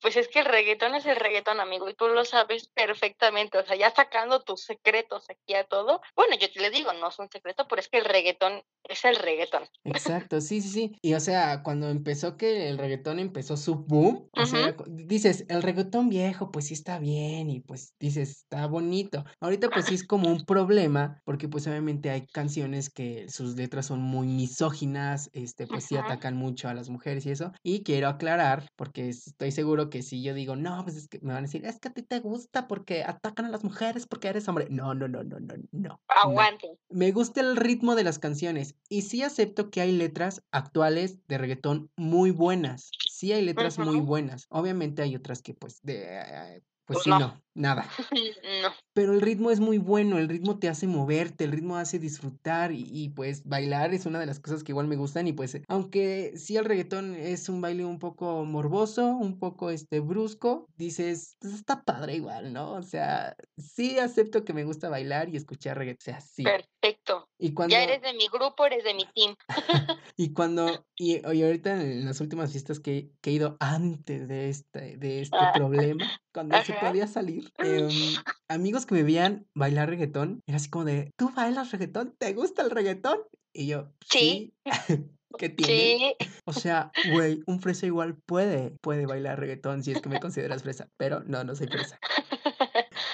Pues 0.00 0.16
es 0.16 0.28
que 0.28 0.40
el 0.40 0.44
reggaetón 0.44 0.94
es 0.94 1.06
el 1.06 1.16
reggaetón, 1.16 1.60
amigo, 1.60 1.88
y 1.88 1.94
tú 1.94 2.08
lo 2.08 2.24
sabes 2.24 2.68
perfectamente. 2.68 3.58
O 3.58 3.66
sea, 3.66 3.76
ya 3.76 3.90
sacando 3.90 4.42
tus 4.42 4.62
secretos 4.64 5.24
aquí 5.30 5.54
a 5.54 5.64
todo. 5.64 6.00
Bueno, 6.14 6.36
yo 6.36 6.50
te 6.52 6.60
les 6.60 6.72
digo, 6.72 6.92
no 6.92 7.08
es 7.08 7.18
un 7.18 7.28
secreto, 7.30 7.66
pero 7.68 7.80
es 7.80 7.88
que 7.88 7.98
el 7.98 8.04
reggaetón 8.04 8.62
es 8.84 9.04
el 9.04 9.16
reggaetón. 9.16 9.68
Exacto, 9.84 10.40
sí, 10.40 10.60
sí, 10.60 10.68
sí. 10.68 10.98
Y 11.02 11.14
o 11.14 11.20
sea, 11.20 11.62
cuando 11.62 11.88
empezó 11.88 12.36
que 12.36 12.68
el 12.68 12.78
reggaetón 12.78 13.18
empezó 13.18 13.56
su 13.56 13.76
boom, 13.86 14.28
o 14.32 14.44
sea, 14.44 14.60
Ujú. 14.60 14.68
era 14.68 14.76
cu- 14.76 14.84
dices, 14.88 15.46
el 15.48 15.62
reggaetón 15.68 16.08
viejo, 16.08 16.50
pues 16.50 16.66
sí 16.66 16.74
está 16.74 16.98
bien 16.98 17.50
y 17.50 17.60
pues 17.60 17.94
dices, 18.00 18.30
está 18.30 18.66
bonito. 18.66 19.24
Ahorita 19.40 19.68
pues 19.68 19.86
sí 19.86 19.94
es 19.94 20.04
como 20.08 20.30
un 20.30 20.44
problema, 20.44 21.20
porque 21.24 21.48
pues 21.48 21.66
obviamente 21.66 22.10
hay 22.10 22.26
canciones 22.26 22.90
que 22.90 23.28
sus 23.28 23.56
letras 23.56 23.86
son 23.86 24.00
muy 24.00 24.26
misóginas, 24.26 25.30
este, 25.32 25.66
pues 25.66 25.84
sí 25.84 25.96
atacan 25.96 26.36
mucho 26.36 26.68
a 26.68 26.74
las 26.74 26.88
mujeres 26.88 27.26
y 27.26 27.30
eso. 27.30 27.52
Y 27.62 27.82
quiero 27.82 28.08
aclarar, 28.08 28.68
porque 28.76 29.08
estoy 29.08 29.52
seguro 29.52 29.90
que 29.90 30.02
si 30.02 30.22
yo 30.22 30.34
digo, 30.34 30.56
no, 30.56 30.82
pues 30.84 30.96
es 30.96 31.08
que 31.08 31.18
me 31.20 31.32
van 31.32 31.44
a 31.44 31.46
decir, 31.46 31.64
es 31.64 31.78
que 31.78 31.88
a 31.88 31.92
ti 31.92 32.02
te 32.02 32.20
gusta 32.20 32.68
porque 32.68 33.04
atacan 33.04 33.46
a 33.46 33.50
las 33.50 33.64
mujeres 33.64 34.06
porque 34.06 34.28
eres 34.28 34.48
hombre. 34.48 34.68
No, 34.70 34.94
no, 34.94 35.08
no, 35.08 35.22
no, 35.22 35.38
no, 35.40 35.54
no. 35.56 35.68
no. 35.72 36.00
Aguanten. 36.08 36.70
Me 36.88 37.12
gusta 37.12 37.40
el 37.40 37.56
ritmo 37.56 37.94
de 37.94 38.04
las 38.04 38.18
canciones 38.18 38.74
y 38.88 39.02
sí 39.02 39.22
acepto 39.22 39.70
que 39.70 39.80
hay 39.80 39.92
letras 39.92 40.42
actuales 40.50 41.18
de 41.28 41.38
reggaetón 41.38 41.90
muy 41.96 42.30
buenas. 42.30 42.90
Sí 43.10 43.32
hay 43.32 43.44
letras 43.44 43.78
muy 43.78 44.00
buenas. 44.00 44.46
Obviamente 44.48 45.02
hay 45.02 45.16
otras 45.16 45.42
que 45.42 45.54
pues 45.58 45.80
de 45.82 46.04
eh, 46.04 46.62
pues 46.84 46.98
Pues 46.98 47.04
sí 47.04 47.10
no. 47.10 47.18
no, 47.18 47.42
nada. 47.58 47.88
No. 48.62 48.72
Pero 48.94 49.12
el 49.12 49.20
ritmo 49.20 49.50
es 49.50 49.60
muy 49.60 49.78
bueno, 49.78 50.18
el 50.18 50.28
ritmo 50.28 50.58
te 50.58 50.68
hace 50.68 50.86
moverte, 50.88 51.44
el 51.44 51.52
ritmo 51.52 51.76
hace 51.76 51.98
disfrutar 51.98 52.72
y, 52.72 52.84
y, 52.90 53.10
pues 53.10 53.44
bailar 53.44 53.94
es 53.94 54.06
una 54.06 54.18
de 54.18 54.26
las 54.26 54.40
cosas 54.40 54.64
que 54.64 54.72
igual 54.72 54.88
me 54.88 54.96
gustan 54.96 55.28
y 55.28 55.32
pues 55.32 55.60
aunque 55.68 56.32
sí 56.36 56.56
el 56.56 56.64
reggaetón 56.64 57.14
es 57.14 57.48
un 57.48 57.60
baile 57.60 57.84
un 57.84 57.98
poco 58.00 58.44
morboso, 58.44 59.06
un 59.06 59.38
poco 59.38 59.70
este 59.70 60.00
brusco, 60.00 60.66
dices, 60.76 61.36
pues 61.40 61.54
está 61.54 61.84
padre 61.84 62.16
igual, 62.16 62.52
¿no? 62.52 62.72
O 62.72 62.82
sea, 62.82 63.36
sí 63.56 63.98
acepto 63.98 64.44
que 64.44 64.52
me 64.54 64.64
gusta 64.64 64.88
bailar 64.88 65.28
y 65.28 65.36
escuchar 65.36 65.78
reggaetón, 65.78 65.98
o 66.00 66.04
sea, 66.04 66.20
sí. 66.20 66.42
Perfecto. 66.44 67.28
Y 67.38 67.48
Ya 67.48 67.54
cuando 67.54 67.76
eres 67.76 68.02
de 68.02 68.14
mi 68.14 68.26
grupo, 68.28 68.66
eres 68.66 68.82
de 68.84 68.94
mi 68.94 69.04
team. 69.14 69.36
y 70.16 70.32
cuando 70.32 70.84
y, 70.96 71.16
y 71.16 71.42
ahorita 71.42 71.80
en 71.82 72.04
las 72.04 72.20
últimas 72.20 72.50
fiestas 72.50 72.80
que, 72.80 73.10
que 73.20 73.30
he 73.30 73.32
ido 73.34 73.56
antes 73.60 74.28
de 74.28 74.48
este 74.48 74.96
de 74.96 75.20
este 75.20 75.36
Ah, 75.36 75.52
problema, 75.52 76.06
cuando 76.32 76.60
se 76.62 76.74
podía 76.74 77.06
salir, 77.06 77.47
em, 77.58 77.88
amigos 78.48 78.86
que 78.86 78.94
me 78.94 79.02
veían 79.02 79.46
bailar 79.54 79.88
reggaetón, 79.88 80.40
era 80.46 80.56
así 80.56 80.68
como 80.70 80.84
de, 80.84 81.12
¿tú 81.16 81.30
bailas 81.34 81.72
reggaetón? 81.72 82.14
¿Te 82.18 82.32
gusta 82.34 82.62
el 82.62 82.70
reggaetón? 82.70 83.18
Y 83.52 83.66
yo, 83.66 83.92
Sí. 84.08 84.54
sí. 84.64 84.64
¿Qué 85.38 85.50
tiene? 85.50 86.16
O 86.46 86.54
sea, 86.54 86.90
güey, 87.12 87.42
un 87.46 87.60
fresa 87.60 87.84
igual 87.84 88.16
puede, 88.26 88.72
puede 88.80 89.04
bailar 89.04 89.38
reggaetón 89.38 89.84
si 89.84 89.92
es 89.92 90.00
que 90.00 90.08
me 90.08 90.20
consideras 90.20 90.62
fresa, 90.62 90.88
pero 90.96 91.20
no, 91.20 91.44
no 91.44 91.54
soy 91.54 91.66
fresa. 91.66 91.98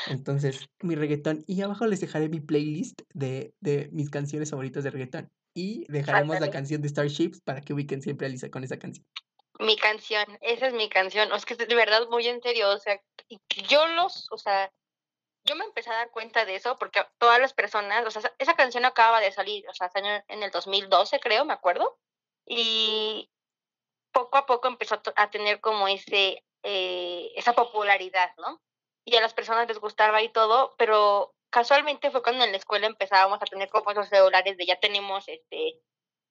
Entonces, 0.08 0.68
mi 0.80 0.94
reggaetón. 0.94 1.42
Y 1.46 1.60
abajo 1.62 1.86
les 1.86 2.00
dejaré 2.00 2.28
mi 2.28 2.40
playlist 2.40 3.00
de, 3.12 3.54
de 3.60 3.88
mis 3.92 4.10
canciones 4.10 4.50
favoritas 4.50 4.84
de 4.84 4.90
reggaetón. 4.90 5.28
Y 5.56 5.84
dejaremos 5.88 6.40
la 6.40 6.50
canción 6.50 6.82
de 6.82 6.88
Starships 6.88 7.40
para 7.40 7.60
que 7.60 7.74
ubiquen 7.74 8.02
siempre 8.02 8.26
a 8.26 8.30
Lisa 8.30 8.50
con 8.50 8.64
esa 8.64 8.78
canción. 8.78 9.04
Mi 9.58 9.76
canción, 9.76 10.38
esa 10.40 10.66
es 10.66 10.72
mi 10.72 10.88
canción. 10.88 11.30
O 11.32 11.36
es 11.36 11.46
que 11.46 11.54
de 11.54 11.74
verdad 11.74 12.08
muy 12.08 12.26
en 12.26 12.42
serio. 12.42 12.70
O 12.70 12.78
sea, 12.78 13.00
yo 13.68 13.86
los, 13.86 14.26
o 14.30 14.38
sea, 14.38 14.72
yo 15.44 15.54
me 15.56 15.64
empecé 15.64 15.90
a 15.90 15.96
dar 15.96 16.10
cuenta 16.10 16.44
de 16.44 16.56
eso 16.56 16.76
porque 16.78 17.04
todas 17.18 17.38
las 17.38 17.52
personas, 17.52 18.04
o 18.06 18.10
sea, 18.10 18.32
esa 18.38 18.54
canción 18.54 18.84
acaba 18.84 19.20
de 19.20 19.30
salir, 19.32 19.68
o 19.68 19.74
sea, 19.74 19.90
en 20.28 20.42
el 20.42 20.50
2012 20.50 21.20
creo, 21.20 21.44
me 21.44 21.52
acuerdo, 21.52 21.98
y 22.46 23.30
poco 24.12 24.38
a 24.38 24.46
poco 24.46 24.68
empezó 24.68 25.00
a 25.16 25.30
tener 25.30 25.60
como 25.60 25.88
ese, 25.88 26.44
eh, 26.62 27.32
esa 27.36 27.52
popularidad, 27.52 28.32
¿no? 28.38 28.62
Y 29.04 29.16
a 29.16 29.20
las 29.20 29.34
personas 29.34 29.68
les 29.68 29.78
gustaba 29.78 30.22
y 30.22 30.30
todo, 30.30 30.74
pero 30.78 31.34
casualmente 31.50 32.10
fue 32.10 32.22
cuando 32.22 32.44
en 32.44 32.52
la 32.52 32.58
escuela 32.58 32.86
empezábamos 32.86 33.42
a 33.42 33.46
tener 33.46 33.68
como 33.68 33.90
esos 33.90 34.08
celulares 34.08 34.56
de 34.56 34.66
ya 34.66 34.80
tenemos, 34.80 35.28
este, 35.28 35.80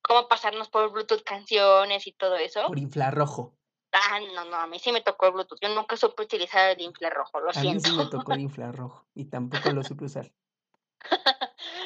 cómo 0.04 0.28
pasarnos 0.28 0.70
por 0.70 0.92
Bluetooth 0.92 1.24
canciones 1.24 2.06
y 2.08 2.12
todo 2.14 2.36
eso. 2.36 2.68
Por 2.68 2.80
infrarrojo. 2.80 3.56
Ah, 3.92 4.20
no, 4.34 4.46
no, 4.46 4.58
a 4.58 4.68
mí 4.68 4.80
sí 4.80 4.92
me 4.92 5.02
tocó 5.02 5.28
el 5.28 5.34
Bluetooth. 5.34 5.60
Yo 5.62 5.70
nunca 5.70 5.96
supe 5.98 6.24
utilizar 6.24 6.72
el 6.72 6.82
infrarrojo, 6.82 7.40
lo 7.40 7.54
siento. 7.54 7.70
A 7.70 7.74
mí 7.74 7.80
sí 7.80 7.92
me 7.92 8.06
tocó 8.08 8.34
el 8.34 8.40
infrarrojo 8.42 9.06
y 9.16 9.26
tampoco 9.26 9.72
lo 9.72 9.84
supe 9.84 10.06
usar. 10.06 10.32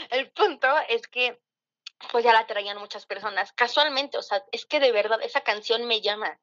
el 0.09 0.31
punto 0.31 0.67
es 0.89 1.07
que 1.07 1.41
pues 2.11 2.23
ya 2.23 2.33
la 2.33 2.47
traían 2.47 2.77
muchas 2.77 3.05
personas. 3.05 3.51
Casualmente, 3.53 4.17
o 4.17 4.21
sea, 4.21 4.43
es 4.51 4.65
que 4.65 4.79
de 4.79 4.91
verdad 4.91 5.19
esa 5.23 5.41
canción 5.41 5.85
me 5.85 6.01
llama. 6.01 6.39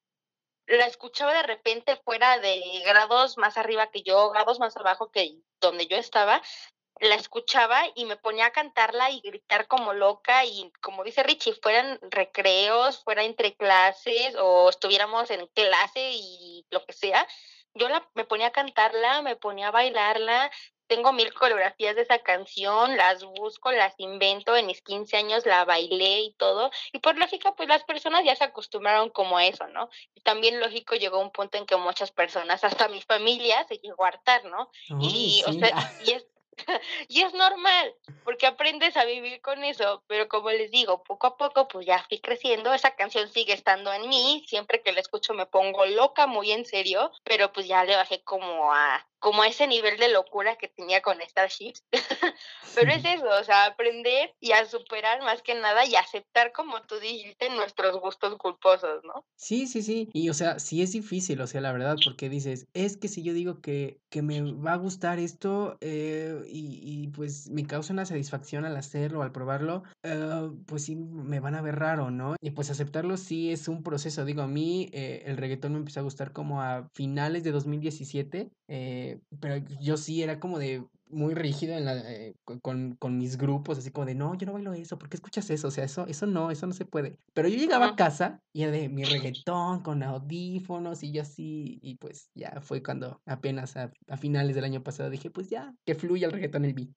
La 0.67 0.87
escuchaba 0.87 1.35
de 1.35 1.43
repente 1.43 1.97
fuera 1.97 2.39
de 2.39 2.83
grados 2.87 3.37
más 3.37 3.57
arriba 3.59 3.91
que 3.91 4.03
yo, 4.03 4.31
grados 4.31 4.59
más 4.59 4.77
abajo 4.77 5.11
que 5.11 5.39
donde 5.61 5.87
yo 5.87 5.97
estaba, 5.97 6.43
la 7.01 7.17
escuchaba 7.17 7.83
y 7.95 8.05
me 8.05 8.17
ponía 8.17 8.47
a 8.47 8.53
cantarla 8.53 9.11
y 9.11 9.21
gritar 9.21 9.67
como 9.67 9.93
loca 9.93 10.45
y 10.45 10.73
como 10.81 11.05
dice 11.05 11.23
Richie, 11.23 11.55
fueran 11.55 11.99
recreos, 12.03 13.03
fuera 13.03 13.25
entre 13.25 13.55
clases 13.55 14.37
o 14.39 14.71
estuviéramos 14.71 15.31
en 15.31 15.47
clase 15.49 16.13
y 16.13 16.65
lo 16.71 16.85
que 16.85 16.93
sea, 16.93 17.27
yo 17.75 17.89
la, 17.89 18.09
me 18.15 18.25
ponía 18.25 18.49
a 18.49 18.53
cantarla, 18.53 19.23
me 19.23 19.35
ponía 19.37 19.69
a 19.69 19.73
bailarla, 19.73 20.51
tengo 20.87 21.13
mil 21.13 21.33
coreografías 21.33 21.97
de 21.97 22.03
esa 22.03 22.19
canción, 22.19 22.97
las 22.97 23.25
busco, 23.25 23.73
las 23.73 23.95
invento, 23.99 24.55
en 24.55 24.67
mis 24.67 24.83
15 24.83 25.17
años 25.17 25.47
la 25.47 25.65
bailé 25.65 26.21
y 26.21 26.35
todo, 26.35 26.71
y 26.93 26.99
por 26.99 27.17
lógica, 27.17 27.55
pues 27.57 27.69
las 27.69 27.85
personas 27.85 28.23
ya 28.25 28.37
se 28.37 28.45
acostumbraron 28.45 29.11
como 29.11 29.39
a 29.39 29.47
eso, 29.47 29.67
¿no? 29.69 29.89
Y 30.15 30.21
también 30.21 30.61
lógico 30.61 30.95
llegó 30.95 31.19
un 31.19 31.33
punto 31.33 31.59
en 31.59 31.67
que 31.67 31.77
muchas 31.77 32.13
personas, 32.13 32.63
hasta 32.65 32.89
mi 32.89 33.01
familia, 33.03 33.65
se 33.67 33.79
llegó 33.79 34.05
a 34.05 34.09
hartar, 34.09 34.45
¿no? 34.45 34.71
y, 35.01 35.43
o 35.47 35.53
sea, 35.53 35.71
y 36.07 36.13
es, 36.13 36.27
y 37.09 37.23
es 37.23 37.35
normal, 37.35 37.95
porque 38.25 38.47
aprendes 38.47 38.97
a 38.97 39.05
vivir 39.05 39.41
con 39.41 39.65
eso, 39.65 40.03
pero 40.07 40.29
como 40.29 40.51
les 40.51 40.71
digo, 40.71 41.03
poco 41.03 41.27
a 41.27 41.37
poco 41.37 41.69
pues 41.69 41.87
ya 41.87 42.05
fui 42.09 42.21
creciendo, 42.21 42.73
esa 42.73 42.95
canción 42.97 43.29
sigue 43.29 43.53
estando 43.53 43.93
en 43.93 44.09
mí, 44.09 44.45
siempre 44.47 44.83
que 44.83 44.93
la 44.93 45.01
escucho 45.01 45.35
me 45.35 45.47
pongo 45.47 45.87
loca, 45.87 46.27
muy 46.27 46.53
en 46.53 46.65
serio, 46.65 47.11
pero 47.25 47.53
pues 47.53 47.67
ya 47.67 47.85
le 47.85 47.97
bajé 47.97 48.23
como 48.23 48.73
a 48.73 49.07
como 49.25 49.41
a 49.41 49.49
ese 49.49 49.67
nivel 49.67 49.97
de 49.97 50.11
locura 50.11 50.57
que 50.57 50.69
tenía 50.69 51.01
con 51.01 51.17
Starships. 51.27 51.83
Pero 52.75 52.93
es 52.93 53.03
eso, 53.07 53.27
o 53.41 53.43
sea, 53.43 53.65
aprender 53.65 54.35
y 54.39 54.53
a 54.53 54.67
superar 54.67 55.23
más 55.23 55.41
que 55.41 55.55
nada 55.55 55.87
y 55.87 55.95
aceptar, 55.95 56.53
como 56.53 56.83
tú 56.83 56.97
dijiste, 57.01 57.49
nuestros 57.49 57.99
gustos 58.01 58.37
culposos, 58.37 59.03
¿no? 59.03 59.25
Sí, 59.37 59.67
sí, 59.67 59.81
sí. 59.81 60.11
Y 60.13 60.29
o 60.29 60.35
sea, 60.35 60.59
sí 60.59 60.83
es 60.83 60.93
difícil, 60.93 61.41
o 61.41 61.47
sea, 61.47 61.63
la 61.63 61.73
verdad, 61.73 61.97
porque 62.05 62.29
dices, 62.29 62.67
es 62.75 62.99
que 62.99 63.09
si 63.09 63.23
yo 63.23 63.33
digo 63.33 63.63
que, 63.63 63.99
que 64.11 64.21
me 64.21 64.43
va 64.43 64.75
a 64.75 64.77
gustar 64.77 65.19
esto 65.19 65.79
eh, 65.81 66.43
y, 66.47 66.81
y, 66.83 67.09
pues 67.09 67.49
me 67.49 67.67
causa 67.67 67.95
una 67.95 68.05
satisfacción 68.05 68.67
al 68.67 68.77
hacerlo, 68.77 69.23
al 69.23 69.33
probarlo, 69.33 69.85
eh, 70.03 70.51
pues 70.67 70.85
sí 70.85 70.97
me 70.97 71.41
van 71.41 71.55
a 71.55 71.63
ver 71.63 71.77
raro, 71.77 72.11
¿no? 72.11 72.37
Y 72.43 72.51
pues 72.51 72.69
aceptarlo 72.69 73.17
sí 73.17 73.53
es 73.53 73.69
un 73.69 73.83
proceso. 73.83 74.27
Digo, 74.27 74.43
a 74.43 74.49
mí 74.49 74.91
eh, 74.93 75.23
el 75.25 75.39
reggaetón 75.39 75.73
me 75.73 75.79
empezó 75.79 76.01
a 76.01 76.03
gustar 76.03 76.33
como 76.33 76.61
a 76.61 76.91
finales 76.93 77.43
de 77.43 77.53
2017. 77.53 78.51
Eh, 78.69 79.14
pero 79.41 79.57
yo 79.81 79.97
sí 79.97 80.23
era 80.23 80.41
como 80.41 80.59
de 80.59 80.85
muy 81.09 81.35
rígido 81.35 81.77
en 81.77 81.85
la, 81.85 81.97
eh, 81.97 82.35
con, 82.63 82.97
con, 82.97 83.19
mis 83.19 83.37
grupos, 83.37 83.79
así 83.79 83.91
como 83.91 84.07
de, 84.07 84.15
no, 84.15 84.35
yo 84.35 84.47
no 84.47 84.53
bailo 84.53 84.73
eso, 84.73 84.99
¿por 84.99 85.09
qué 85.09 85.17
escuchas 85.17 85.49
eso? 85.51 85.69
O 85.69 85.71
sea, 85.71 85.85
eso, 85.85 86.07
eso 86.07 86.27
no, 86.27 86.51
eso 86.51 86.67
no 86.67 86.73
se 86.73 86.85
puede. 86.85 87.19
Pero 87.33 87.49
yo 87.49 87.57
llegaba 87.57 87.87
a 87.87 87.97
casa 87.97 88.41
y 88.53 88.63
era 88.63 88.73
de 88.73 88.89
mi 88.89 89.05
reggaetón 89.45 89.83
con 89.83 90.03
audífonos 90.03 91.03
y 91.03 91.13
yo 91.13 91.23
así, 91.23 91.79
y 91.83 91.97
pues 91.97 92.31
ya 92.35 92.61
fue 92.61 92.83
cuando 92.83 93.21
apenas 93.27 93.77
a, 93.77 93.93
a 94.09 94.17
finales 94.17 94.55
del 94.55 94.65
año 94.65 94.83
pasado 94.83 95.11
dije, 95.11 95.31
pues 95.31 95.49
ya, 95.51 95.75
que 95.85 95.95
fluya 95.95 96.27
el 96.27 96.33
reggaetón 96.33 96.65
el 96.65 96.75
beat. 96.75 96.91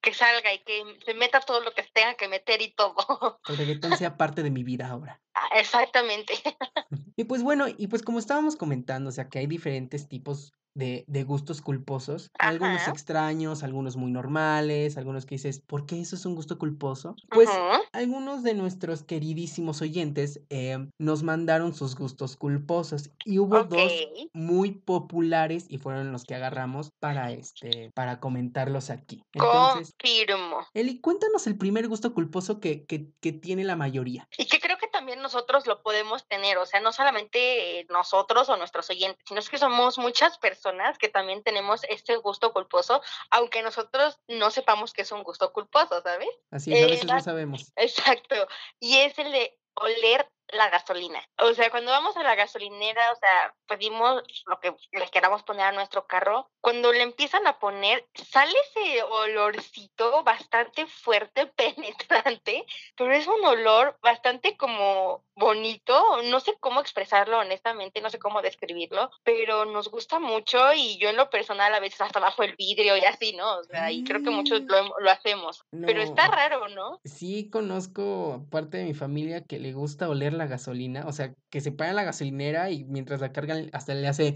Que 0.00 0.14
salga 0.14 0.52
y 0.54 0.58
que 0.60 0.82
se 1.04 1.14
meta 1.14 1.40
todo 1.40 1.60
lo 1.60 1.72
que 1.72 1.84
tenga 1.92 2.14
que 2.14 2.28
meter 2.28 2.62
y 2.62 2.72
todo. 2.72 2.94
Que 3.44 3.52
el 3.52 3.58
reggaetón 3.58 3.96
sea 3.96 4.16
parte 4.16 4.42
de 4.42 4.50
mi 4.50 4.62
vida 4.62 4.88
ahora. 4.88 5.20
Ah, 5.34 5.58
exactamente. 5.58 6.34
Y 7.16 7.24
pues 7.24 7.42
bueno, 7.42 7.66
y 7.76 7.88
pues 7.88 8.02
como 8.02 8.20
estábamos 8.20 8.54
comentando, 8.54 9.08
o 9.08 9.12
sea, 9.12 9.28
que 9.28 9.40
hay 9.40 9.48
diferentes 9.48 10.08
tipos 10.08 10.52
de, 10.74 11.04
de 11.08 11.24
gustos 11.24 11.60
culposos, 11.60 12.30
algunos 12.38 12.86
extraños, 12.86 13.47
algunos 13.62 13.96
muy 13.96 14.10
normales, 14.10 14.96
algunos 14.96 15.26
que 15.26 15.36
dices, 15.36 15.60
¿por 15.60 15.86
qué 15.86 16.00
eso 16.00 16.16
es 16.16 16.24
un 16.26 16.34
gusto 16.34 16.58
culposo? 16.58 17.16
Pues 17.30 17.48
algunos 17.92 18.42
de 18.42 18.54
nuestros 18.54 19.02
queridísimos 19.02 19.82
oyentes 19.82 20.40
eh, 20.50 20.78
nos 20.98 21.22
mandaron 21.22 21.74
sus 21.74 21.96
gustos 21.96 22.36
culposos 22.36 23.10
y 23.24 23.38
hubo 23.38 23.64
dos 23.64 23.92
muy 24.32 24.72
populares 24.72 25.66
y 25.68 25.78
fueron 25.78 26.12
los 26.12 26.24
que 26.24 26.34
agarramos 26.34 26.90
para 27.00 27.32
este, 27.32 27.90
para 27.94 28.20
comentarlos 28.20 28.90
aquí. 28.90 29.24
Entonces, 29.32 29.94
Confirmo. 29.98 30.66
Eli, 30.74 31.00
cuéntanos 31.00 31.46
el 31.46 31.56
primer 31.56 31.88
gusto 31.88 32.14
culposo 32.14 32.60
que, 32.60 32.84
que, 32.84 33.08
que 33.20 33.32
tiene 33.32 33.64
la 33.64 33.76
mayoría. 33.76 34.28
Y 34.36 34.46
que 34.46 34.60
creo 34.60 34.78
que 34.78 34.88
también 34.88 35.20
nosotros 35.22 35.66
lo 35.66 35.82
podemos 35.82 36.26
tener, 36.26 36.58
o 36.58 36.66
sea, 36.66 36.80
no 36.80 36.92
solamente 36.92 37.86
nosotros 37.90 38.48
o 38.48 38.56
nuestros 38.56 38.90
oyentes, 38.90 39.24
sino 39.26 39.40
es 39.40 39.48
que 39.48 39.58
somos 39.58 39.98
muchas 39.98 40.38
personas 40.38 40.98
que 40.98 41.08
también 41.08 41.42
tenemos 41.42 41.82
este 41.88 42.16
gusto 42.16 42.52
culposo, 42.52 43.00
aunque 43.38 43.62
nosotros 43.62 44.18
no 44.26 44.50
sepamos 44.50 44.92
que 44.92 45.02
es 45.02 45.12
un 45.12 45.22
gusto 45.22 45.52
culposo, 45.52 46.02
¿sabes? 46.02 46.28
Así 46.50 46.74
es, 46.74 46.84
a 46.84 46.86
veces 46.88 47.06
no 47.06 47.20
sabemos. 47.20 47.72
Exacto. 47.76 48.34
Y 48.80 48.96
es 48.96 49.16
el 49.18 49.30
de 49.30 49.56
oler 49.74 50.28
la 50.52 50.68
gasolina. 50.70 51.22
O 51.38 51.52
sea, 51.54 51.70
cuando 51.70 51.90
vamos 51.90 52.16
a 52.16 52.22
la 52.22 52.34
gasolinera, 52.34 53.12
o 53.12 53.16
sea, 53.16 53.54
pedimos 53.66 54.22
lo 54.46 54.58
que 54.60 54.74
le 54.92 55.08
queramos 55.08 55.42
poner 55.42 55.66
a 55.66 55.72
nuestro 55.72 56.06
carro, 56.06 56.48
cuando 56.60 56.92
le 56.92 57.02
empiezan 57.02 57.46
a 57.46 57.58
poner, 57.58 58.06
sale 58.14 58.54
ese 58.70 59.02
olorcito 59.02 60.22
bastante 60.24 60.86
fuerte, 60.86 61.46
penetrante, 61.56 62.64
pero 62.96 63.12
es 63.12 63.26
un 63.26 63.44
olor 63.44 63.98
bastante 64.02 64.56
como 64.56 65.24
bonito, 65.36 66.22
no 66.24 66.40
sé 66.40 66.56
cómo 66.58 66.80
expresarlo 66.80 67.38
honestamente, 67.38 68.00
no 68.00 68.10
sé 68.10 68.18
cómo 68.18 68.42
describirlo, 68.42 69.10
pero 69.22 69.64
nos 69.64 69.88
gusta 69.88 70.18
mucho 70.18 70.58
y 70.74 70.98
yo 70.98 71.10
en 71.10 71.16
lo 71.16 71.30
personal 71.30 71.72
a 71.74 71.80
veces 71.80 72.00
hasta 72.00 72.18
bajo 72.18 72.42
el 72.42 72.56
vidrio 72.56 72.96
y 72.96 73.04
así, 73.04 73.36
¿no? 73.36 73.58
O 73.58 73.64
sea, 73.64 73.90
y 73.92 74.02
creo 74.02 74.22
que 74.22 74.30
muchos 74.30 74.62
lo, 74.62 74.98
lo 74.98 75.10
hacemos, 75.10 75.64
pero 75.70 76.02
está 76.02 76.26
raro, 76.26 76.68
¿no? 76.68 77.00
Sí, 77.04 77.48
conozco 77.50 78.44
parte 78.50 78.78
de 78.78 78.84
mi 78.84 78.94
familia 78.94 79.44
que 79.44 79.58
le 79.58 79.72
gusta 79.72 80.08
oler 80.08 80.34
la 80.38 80.46
gasolina, 80.46 81.06
o 81.06 81.12
sea, 81.12 81.34
que 81.50 81.60
se 81.60 81.72
para 81.72 81.90
en 81.90 81.96
la 81.96 82.04
gasolinera 82.04 82.70
y 82.70 82.84
mientras 82.84 83.20
la 83.20 83.32
cargan 83.32 83.70
hasta 83.72 83.94
le 83.94 84.08
hace 84.08 84.34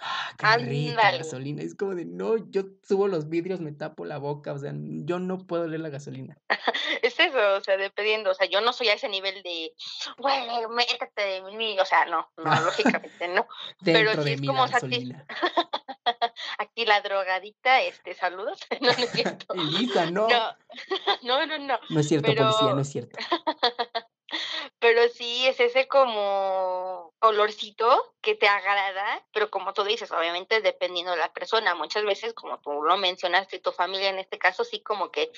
¡Ah, 0.00 0.32
qué 0.38 0.64
rica 0.64 1.10
gasolina! 1.10 1.62
Es 1.62 1.74
como 1.74 1.94
de, 1.96 2.04
no, 2.04 2.36
yo 2.50 2.62
subo 2.84 3.08
los 3.08 3.28
vidrios, 3.28 3.60
me 3.60 3.72
tapo 3.72 4.04
la 4.04 4.18
boca, 4.18 4.52
o 4.52 4.58
sea, 4.58 4.72
yo 4.74 5.18
no 5.18 5.38
puedo 5.38 5.66
leer 5.66 5.80
la 5.80 5.88
gasolina. 5.88 6.38
es 7.02 7.18
eso, 7.18 7.56
o 7.56 7.60
sea, 7.60 7.76
dependiendo, 7.76 8.30
o 8.30 8.34
sea, 8.34 8.46
yo 8.46 8.60
no 8.60 8.72
soy 8.72 8.88
a 8.88 8.94
ese 8.94 9.08
nivel 9.08 9.42
de, 9.42 9.72
bueno, 10.18 10.68
métete 10.68 11.22
de 11.22 11.42
mí, 11.56 11.78
o 11.80 11.84
sea, 11.84 12.04
no, 12.06 12.30
no, 12.36 12.44
lógicamente 12.64 13.28
no. 13.28 13.48
Pero 13.84 14.22
sí 14.22 14.34
es 14.34 14.40
como, 14.40 14.68
gasolina. 14.68 15.26
aquí 16.58 16.86
la 16.86 17.00
drogadita, 17.00 17.82
este, 17.82 18.14
saludos. 18.14 18.60
No, 18.80 18.92
no 18.92 18.98
es 18.98 19.10
cierto. 19.10 19.54
Elisa, 19.54 20.10
no. 20.10 20.28
No, 21.22 21.46
no, 21.46 21.58
no. 21.58 21.78
No, 21.90 22.00
es 22.00 22.08
cierto, 22.08 22.28
policía, 22.28 22.74
no 22.74 22.80
es 22.80 22.88
cierto. 22.88 23.18
Pero 24.78 25.08
sí 25.08 25.46
es 25.46 25.60
ese 25.60 25.88
como 25.88 27.14
olorcito 27.20 28.14
que 28.20 28.34
te 28.34 28.48
agrada, 28.48 29.24
pero 29.32 29.50
como 29.50 29.72
tú 29.72 29.84
dices, 29.84 30.12
obviamente 30.12 30.60
dependiendo 30.60 31.12
de 31.12 31.18
la 31.18 31.32
persona, 31.32 31.74
muchas 31.74 32.04
veces 32.04 32.34
como 32.34 32.58
tú 32.60 32.82
lo 32.82 32.96
mencionaste, 32.96 33.58
tu 33.58 33.72
familia 33.72 34.10
en 34.10 34.18
este 34.18 34.38
caso 34.38 34.64
sí 34.64 34.80
como 34.80 35.10
que 35.10 35.30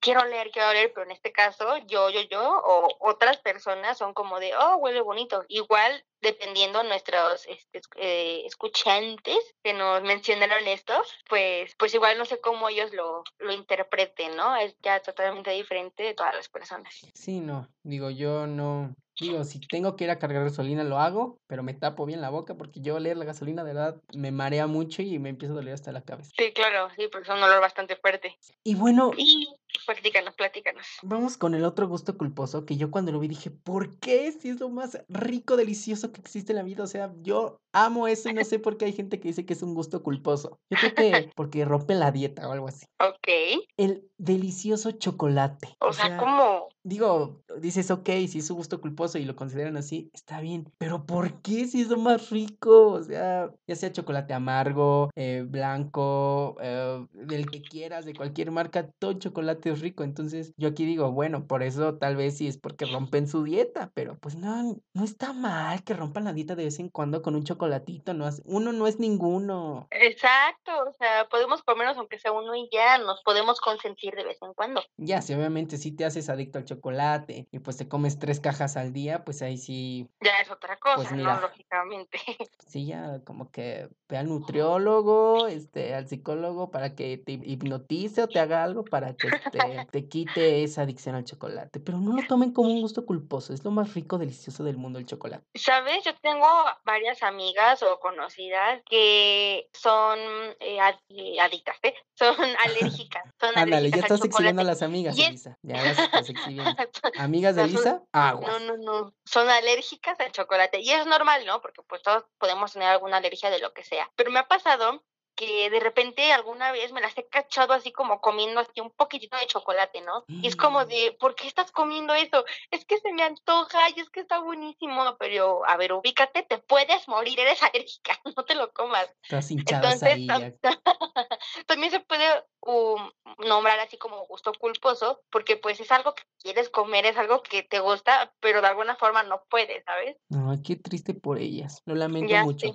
quiero 0.00 0.24
leer, 0.24 0.50
quiero 0.50 0.72
leer, 0.72 0.92
pero 0.92 1.04
en 1.04 1.12
este 1.12 1.32
caso 1.32 1.76
yo, 1.86 2.10
yo, 2.10 2.22
yo 2.22 2.42
o 2.42 2.88
otras 3.00 3.38
personas 3.38 3.98
son 3.98 4.14
como 4.14 4.40
de, 4.40 4.56
oh, 4.56 4.76
huele 4.76 5.00
bonito. 5.00 5.44
Igual 5.48 6.04
dependiendo 6.20 6.82
nuestros 6.82 7.46
este, 7.46 7.80
eh, 7.96 8.42
escuchantes 8.46 9.38
que 9.62 9.72
nos 9.72 10.02
mencionaron 10.02 10.66
esto, 10.66 10.94
pues, 11.28 11.74
pues 11.78 11.94
igual 11.94 12.18
no 12.18 12.24
sé 12.24 12.40
cómo 12.40 12.68
ellos 12.68 12.92
lo, 12.92 13.22
lo 13.38 13.52
interpreten, 13.52 14.36
¿no? 14.36 14.56
Es 14.56 14.76
ya 14.82 15.00
totalmente 15.00 15.50
diferente 15.50 16.02
de 16.02 16.14
todas 16.14 16.34
las 16.34 16.48
personas. 16.48 16.94
Sí, 17.14 17.40
no, 17.40 17.68
digo, 17.82 18.10
yo 18.10 18.46
no, 18.46 18.94
Digo, 19.20 19.42
si 19.42 19.60
tengo 19.60 19.96
que 19.96 20.04
ir 20.04 20.10
a 20.10 20.18
cargar 20.18 20.44
gasolina, 20.44 20.84
lo 20.84 20.98
hago, 20.98 21.40
pero 21.48 21.64
me 21.64 21.74
tapo 21.74 22.06
bien 22.06 22.20
la 22.20 22.30
boca 22.30 22.54
porque 22.56 22.80
yo 22.80 22.98
leer 23.00 23.16
la 23.16 23.24
gasolina 23.24 23.64
de 23.64 23.72
verdad 23.72 24.00
me 24.14 24.30
marea 24.30 24.68
mucho 24.68 25.02
y 25.02 25.18
me 25.18 25.28
empieza 25.28 25.52
a 25.52 25.56
doler 25.56 25.74
hasta 25.74 25.90
la 25.90 26.02
cabeza. 26.02 26.30
Sí, 26.38 26.52
claro, 26.52 26.88
sí, 26.96 27.08
porque 27.10 27.28
es 27.28 27.36
un 27.36 27.42
olor 27.42 27.60
bastante 27.60 27.96
fuerte. 27.96 28.36
Y 28.62 28.76
bueno, 28.76 29.10
Y 29.16 29.48
platícanos, 29.94 30.34
platícanos. 30.34 30.86
vamos 31.02 31.38
con 31.38 31.54
el 31.54 31.64
otro 31.64 31.88
gusto 31.88 32.18
culposo 32.18 32.66
que 32.66 32.76
yo 32.76 32.90
cuando 32.90 33.10
lo 33.10 33.20
vi 33.20 33.28
dije, 33.28 33.50
¿por 33.50 33.98
qué? 33.98 34.30
Si 34.32 34.50
es 34.50 34.60
lo 34.60 34.68
más 34.68 35.02
rico, 35.08 35.56
delicioso 35.56 36.12
que 36.12 36.20
existe 36.20 36.52
en 36.52 36.56
la 36.56 36.62
vida. 36.62 36.84
O 36.84 36.86
sea, 36.86 37.12
yo 37.22 37.60
amo 37.72 38.06
eso 38.06 38.28
y 38.28 38.34
no 38.34 38.44
sé 38.44 38.58
por 38.58 38.76
qué 38.76 38.84
hay 38.84 38.92
gente 38.92 39.18
que 39.18 39.28
dice 39.28 39.46
que 39.46 39.54
es 39.54 39.62
un 39.62 39.74
gusto 39.74 40.02
culposo. 40.02 40.58
Yo 40.70 40.78
creo 40.78 40.94
que 40.94 41.30
porque 41.34 41.64
rompe 41.64 41.94
la 41.94 42.12
dieta 42.12 42.46
o 42.48 42.52
algo 42.52 42.68
así. 42.68 42.86
Ok. 43.00 43.62
El 43.76 44.08
delicioso 44.18 44.92
chocolate. 44.92 45.76
O 45.80 45.92
sea, 45.92 46.18
como... 46.18 46.68
Digo, 46.84 47.42
dices, 47.60 47.90
ok, 47.90 48.08
si 48.28 48.38
es 48.38 48.46
su 48.46 48.54
gusto 48.54 48.80
culposo 48.80 49.18
y 49.18 49.24
lo 49.24 49.36
consideran 49.36 49.76
así, 49.76 50.10
está 50.14 50.40
bien. 50.40 50.72
Pero 50.78 51.04
¿por 51.06 51.42
qué 51.42 51.66
si 51.66 51.82
es 51.82 51.88
lo 51.88 51.98
más 51.98 52.30
rico? 52.30 52.88
O 52.92 53.02
sea, 53.02 53.50
ya 53.66 53.76
sea 53.76 53.92
chocolate 53.92 54.32
amargo, 54.32 55.10
eh, 55.16 55.44
blanco, 55.46 56.56
eh, 56.62 57.06
del 57.12 57.50
que 57.50 57.62
quieras, 57.62 58.04
de 58.04 58.14
cualquier 58.14 58.50
marca, 58.52 58.90
todo 58.98 59.12
chocolate 59.14 59.70
es 59.70 59.80
rico. 59.80 60.02
Entonces, 60.04 60.52
yo 60.56 60.68
aquí 60.68 60.86
digo, 60.86 61.10
bueno, 61.12 61.46
por 61.46 61.62
eso 61.62 61.96
tal 61.98 62.16
vez 62.16 62.38
sí 62.38 62.46
es 62.46 62.56
porque 62.58 62.86
rompen 62.86 63.28
su 63.28 63.42
dieta, 63.44 63.90
pero 63.94 64.16
pues 64.18 64.36
no, 64.36 64.76
no 64.94 65.04
está 65.04 65.32
mal 65.32 65.82
que 65.84 65.94
rompan 65.94 66.24
la 66.24 66.32
dieta 66.32 66.54
de 66.54 66.64
vez 66.64 66.78
en 66.78 66.88
cuando 66.88 67.22
con 67.22 67.34
un 67.34 67.44
chocolatito. 67.44 68.14
No 68.14 68.24
hace- 68.24 68.42
uno 68.46 68.72
no 68.72 68.86
es 68.86 68.98
ninguno. 68.98 69.88
Exacto, 69.90 70.72
o 70.88 70.92
sea, 70.94 71.28
podemos 71.28 71.62
comernos 71.62 71.96
aunque 71.98 72.18
sea 72.18 72.32
uno 72.32 72.54
y 72.54 72.68
ya, 72.72 72.98
nos 72.98 73.22
podemos 73.22 73.60
consentir 73.60 74.14
de 74.14 74.24
vez 74.24 74.38
en 74.42 74.54
cuando. 74.54 74.82
Ya, 74.96 75.20
si 75.22 75.34
obviamente 75.34 75.76
si 75.76 75.92
te 75.92 76.04
haces 76.04 76.28
adicto 76.28 76.58
al 76.58 76.64
chocolate 76.68 77.48
y 77.50 77.58
pues 77.58 77.76
te 77.76 77.88
comes 77.88 78.18
tres 78.18 78.40
cajas 78.40 78.76
al 78.76 78.92
día, 78.92 79.24
pues 79.24 79.42
ahí 79.42 79.56
sí 79.56 80.08
Ya 80.20 80.40
es 80.40 80.50
otra 80.50 80.76
cosa, 80.78 80.96
Pues 80.96 81.10
¿no? 81.10 81.16
mira. 81.16 81.40
Lógicamente. 81.40 82.18
Sí, 82.68 82.84
ya 82.84 83.20
como 83.24 83.50
que 83.50 83.88
ve 84.10 84.18
al 84.18 84.28
nutriólogo, 84.28 85.46
este, 85.46 85.94
al 85.94 86.06
psicólogo 86.06 86.70
para 86.70 86.94
que 86.94 87.16
te 87.16 87.32
hipnotice 87.32 88.22
o 88.22 88.28
te 88.28 88.40
haga 88.40 88.62
algo 88.62 88.84
para 88.84 89.14
que 89.16 89.28
este, 89.28 89.86
te 89.90 90.08
quite 90.08 90.62
esa 90.64 90.82
adicción 90.82 91.14
al 91.14 91.24
chocolate. 91.24 91.80
Pero 91.80 91.98
no 91.98 92.14
lo 92.14 92.26
tomen 92.26 92.52
como 92.52 92.68
un 92.70 92.82
gusto 92.82 93.06
culposo, 93.06 93.54
es 93.54 93.64
lo 93.64 93.70
más 93.70 93.94
rico, 93.94 94.18
delicioso 94.18 94.64
del 94.64 94.76
mundo 94.76 94.98
el 94.98 95.06
chocolate. 95.06 95.44
¿Sabes? 95.54 96.04
Yo 96.04 96.14
tengo 96.20 96.46
varias 96.84 97.22
amigas 97.22 97.82
o 97.82 97.98
conocidas 98.00 98.82
que 98.84 99.68
son 99.72 100.18
eh, 100.60 100.78
eh, 101.08 101.40
adictas, 101.40 101.76
¿eh? 101.82 101.94
Son 102.18 102.34
alérgicas. 102.66 103.22
Ándale, 103.40 103.90
ya 103.90 103.98
estás 103.98 104.24
exhibiendo 104.24 104.62
a 104.62 104.64
las 104.64 104.82
amigas, 104.82 105.16
Y 105.16 105.22
es- 105.22 105.28
Elisa. 105.28 105.58
Ya 105.62 105.76
las 105.82 105.98
estás 105.98 106.28
exhibiendo. 106.30 106.74
Amigas 107.18 107.54
de 107.56 107.62
No, 107.62 107.68
Elisa, 107.68 108.02
aguas. 108.12 108.50
No, 108.52 108.58
no, 108.60 108.76
no. 108.76 109.14
Son 109.24 109.48
alérgicas 109.48 110.18
al 110.20 110.32
chocolate. 110.32 110.80
Y 110.80 110.90
es 110.90 111.06
normal, 111.06 111.44
¿no? 111.46 111.60
Porque 111.60 111.82
pues 111.88 112.02
todos 112.02 112.24
podemos 112.38 112.72
tener 112.72 112.88
alguna 112.88 113.18
alergia 113.18 113.50
de 113.50 113.58
lo 113.60 113.72
que 113.72 113.84
sea. 113.84 114.10
Pero 114.16 114.30
me 114.30 114.40
ha 114.40 114.48
pasado 114.48 115.04
que 115.38 115.70
de 115.70 115.78
repente 115.80 116.32
alguna 116.32 116.72
vez 116.72 116.92
me 116.92 117.00
las 117.00 117.16
he 117.16 117.28
cachado 117.28 117.72
así 117.72 117.92
como 117.92 118.20
comiendo 118.20 118.60
así 118.60 118.80
un 118.80 118.90
poquitito 118.90 119.36
de 119.36 119.46
chocolate, 119.46 120.00
¿no? 120.02 120.24
Y 120.40 120.48
es 120.48 120.56
como 120.56 120.84
Mm. 120.84 120.88
de, 120.88 121.16
¿por 121.20 121.36
qué 121.36 121.46
estás 121.46 121.70
comiendo 121.70 122.12
eso? 122.14 122.44
Es 122.72 122.84
que 122.84 122.98
se 122.98 123.12
me 123.12 123.22
antoja 123.22 123.78
y 123.94 124.00
es 124.00 124.10
que 124.10 124.20
está 124.20 124.40
buenísimo, 124.40 125.16
pero 125.18 125.64
a 125.66 125.76
ver, 125.76 125.92
ubícate, 125.92 126.42
te 126.42 126.58
puedes 126.58 127.06
morir, 127.06 127.38
eres 127.38 127.62
alérgica, 127.62 128.18
no 128.36 128.44
te 128.44 128.56
lo 128.56 128.72
comas. 128.72 129.08
Hinchadas 129.48 130.02
Entonces, 130.02 130.02
ahí. 130.02 130.26
también 131.66 131.92
se 131.92 132.00
puede 132.00 132.44
um, 132.62 133.10
nombrar 133.46 133.78
así 133.80 133.96
como 133.98 134.26
gusto 134.26 134.52
culposo, 134.58 135.20
porque 135.30 135.56
pues 135.56 135.80
es 135.80 135.90
algo 135.92 136.14
que 136.14 136.24
quieres 136.42 136.68
comer, 136.70 137.06
es 137.06 137.16
algo 137.16 137.42
que 137.42 137.62
te 137.62 137.80
gusta, 137.80 138.32
pero 138.40 138.60
de 138.60 138.66
alguna 138.68 138.96
forma 138.96 139.22
no 139.22 139.42
puedes, 139.48 139.84
¿sabes? 139.84 140.16
Ay, 140.30 140.62
qué 140.62 140.76
triste 140.76 141.14
por 141.14 141.38
ellas. 141.38 141.82
Lo 141.86 141.94
lamento 141.94 142.34
Ya 142.34 142.44
mucho. 142.44 142.68
sé. 142.68 142.74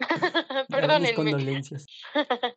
Dar 0.68 0.98
mis 1.00 1.12
Perdónenme. 1.12 1.14
condolencias. 1.14 1.86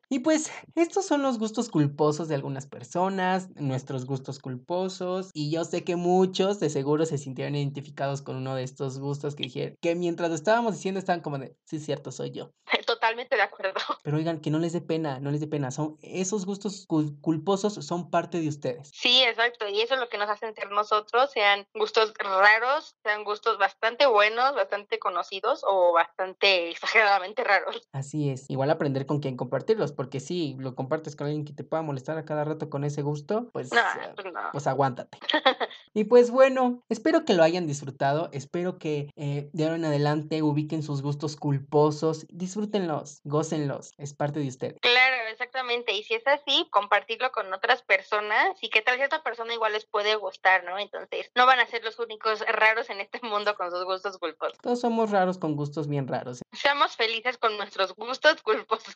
Y 0.10 0.20
pues, 0.20 0.50
estos 0.75 1.06
son 1.06 1.22
los 1.22 1.38
gustos 1.38 1.67
culposos 1.70 2.29
de 2.29 2.36
algunas 2.36 2.65
personas, 2.65 3.50
nuestros 3.56 4.06
gustos 4.06 4.39
culposos, 4.39 5.32
y 5.34 5.51
yo 5.51 5.65
sé 5.65 5.84
que 5.84 5.98
muchos 5.98 6.62
de 6.62 6.70
seguro 6.70 7.06
se 7.06 7.17
sintieron 7.17 7.56
identificados 7.56 8.22
con 8.22 8.38
uno 8.38 8.56
de 8.56 8.63
estos 8.63 9.00
gustos 9.00 9.36
que 9.36 9.44
dijeron, 9.44 9.75
que 9.82 9.96
mientras 9.96 10.29
lo 10.29 10.35
estábamos 10.35 10.75
diciendo 10.75 11.00
estaban 11.00 11.22
como 11.22 11.40
de, 11.40 11.57
sí, 11.66 11.79
cierto, 11.79 12.12
soy 12.14 12.31
yo. 12.31 12.51
Totalmente 12.98 13.36
de 13.36 13.42
acuerdo. 13.44 13.74
Pero 14.03 14.18
oigan, 14.18 14.40
que 14.42 14.50
no 14.50 14.60
les 14.60 14.74
dé 14.74 14.81
pena, 14.81 15.20
no 15.20 15.31
les 15.31 15.40
dé 15.42 15.48
pena, 15.48 15.72
son 15.72 15.98
esos 16.01 16.46
gustos 16.46 16.88
cul- 16.88 17.20
culposos 17.22 17.74
son 17.86 18.10
parte 18.10 18.40
de 18.40 18.48
ustedes. 18.48 18.90
Sí, 18.94 19.22
exacto, 19.24 19.68
y 19.68 19.81
eso 19.81 19.94
es 19.94 20.00
lo 20.00 20.10
que 20.10 20.18
nos 20.18 20.29
hacen 20.29 20.53
ser 20.55 20.70
nosotros, 20.72 21.31
sean 21.31 21.66
gustos 21.75 22.14
raros, 22.20 22.96
sean 23.03 23.24
gustos 23.24 23.57
bastante 23.57 24.05
buenos, 24.07 24.55
bastante 24.55 24.98
conocidos 25.00 25.64
o 25.68 25.94
bastante 25.94 26.70
exageradamente 26.72 27.44
raros. 27.44 27.88
Así 27.92 28.29
es, 28.29 28.50
igual 28.50 28.72
aprender 28.72 29.05
con 29.05 29.20
quién 29.20 29.38
compartirlos, 29.38 29.92
porque 29.92 30.20
si 30.20 30.55
lo 30.60 30.75
compartes 30.75 31.16
con 31.16 31.27
alguien 31.27 31.46
que 31.46 31.53
te 31.53 31.64
pueda 31.64 31.83
molestar 31.83 32.18
a 32.18 32.25
cada 32.25 32.44
rato 32.44 32.70
con 32.70 32.83
ese 32.83 33.01
gusto, 33.01 33.50
pues, 33.53 33.72
No, 33.72 33.79
eh, 33.79 34.14
pues 34.16 34.33
no. 34.33 34.40
pues 34.51 34.68
aguántate. 34.68 35.20
Y 35.94 36.03
pues 36.03 36.29
bueno, 36.29 36.83
espero 36.90 37.25
que 37.25 37.33
lo 37.33 37.42
hayan 37.42 37.66
disfrutado, 37.66 38.29
espero 38.31 38.77
que 38.77 39.10
eh, 39.16 39.50
de 39.53 39.64
ahora 39.64 39.77
en 39.77 39.86
adelante 39.86 40.44
ubiquen 40.44 40.83
sus 40.83 41.01
gustos 41.01 41.36
culposos, 41.38 42.27
disfrútenlos, 42.29 42.87
gócenlos, 43.24 43.94
es 43.98 44.14
parte 44.14 44.40
de. 44.40 44.76
Claro, 44.82 45.06
exactamente. 45.38 45.94
Y 45.94 46.04
si 46.04 46.16
es 46.16 46.26
así, 46.28 46.68
compartirlo 46.72 47.32
con 47.32 47.54
otras 47.54 47.84
personas 47.84 48.58
y 48.62 48.70
que 48.70 48.82
tal 48.82 49.00
esta 49.00 49.22
persona 49.22 49.54
igual 49.54 49.74
les 49.74 49.86
puede 49.86 50.16
gustar, 50.16 50.64
¿no? 50.64 50.80
Entonces, 50.80 51.32
no 51.36 51.46
van 51.46 51.60
a 51.60 51.68
ser 51.68 51.84
los 51.84 52.00
únicos 52.00 52.44
raros 52.48 52.90
en 52.90 53.00
este 53.00 53.20
mundo 53.22 53.56
con 53.56 53.70
sus 53.70 53.86
gustos 53.86 54.18
culposos. 54.18 54.58
Todos 54.58 54.82
somos 54.82 55.12
raros 55.12 55.38
con 55.38 55.56
gustos 55.56 55.88
bien 55.88 56.08
raros. 56.08 56.42
Seamos 56.52 56.96
felices 56.96 57.38
con 57.38 57.56
nuestros 57.58 57.96
gustos 57.96 58.42
culposos. 58.42 58.96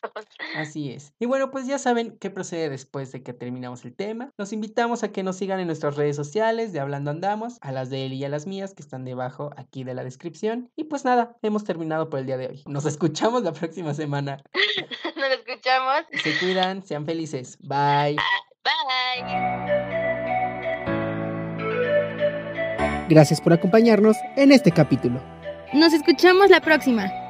Así 0.56 0.90
es. 0.90 1.12
Y 1.20 1.26
bueno, 1.26 1.50
pues 1.50 1.66
ya 1.66 1.78
saben 1.78 2.18
qué 2.18 2.30
procede 2.30 2.68
después 2.68 3.12
de 3.12 3.22
que 3.22 3.32
terminamos 3.32 3.84
el 3.84 3.94
tema. 3.94 4.30
Los 4.36 4.52
invitamos 4.52 5.04
a 5.04 5.12
que 5.12 5.22
nos 5.22 5.36
sigan 5.36 5.60
en 5.60 5.68
nuestras 5.68 5.96
redes 5.96 6.16
sociales 6.16 6.72
de 6.72 6.80
Hablando 6.80 7.10
Andamos, 7.10 7.58
a 7.60 7.70
las 7.70 7.90
de 7.90 8.06
él 8.06 8.14
y 8.14 8.24
a 8.24 8.28
las 8.28 8.46
mías 8.46 8.74
que 8.74 8.82
están 8.82 9.04
debajo 9.04 9.50
aquí 9.56 9.84
de 9.84 9.94
la 9.94 10.02
descripción. 10.02 10.70
Y 10.74 10.84
pues 10.84 11.04
nada, 11.04 11.36
hemos 11.42 11.64
terminado 11.64 12.10
por 12.10 12.18
el 12.18 12.26
día 12.26 12.36
de 12.36 12.48
hoy. 12.48 12.62
Nos 12.66 12.84
escuchamos 12.84 13.42
la 13.42 13.52
próxima 13.52 13.94
semana. 13.94 14.42
Nos 15.22 15.30
escuchamos. 15.30 16.02
Se 16.24 16.36
cuidan, 16.40 16.82
sean 16.84 17.06
felices. 17.06 17.56
Bye. 17.60 18.16
Bye. 18.64 19.52
Gracias 23.08 23.40
por 23.40 23.52
acompañarnos 23.52 24.16
en 24.36 24.50
este 24.50 24.72
capítulo. 24.72 25.22
Nos 25.72 25.92
escuchamos 25.92 26.50
la 26.50 26.60
próxima. 26.60 27.21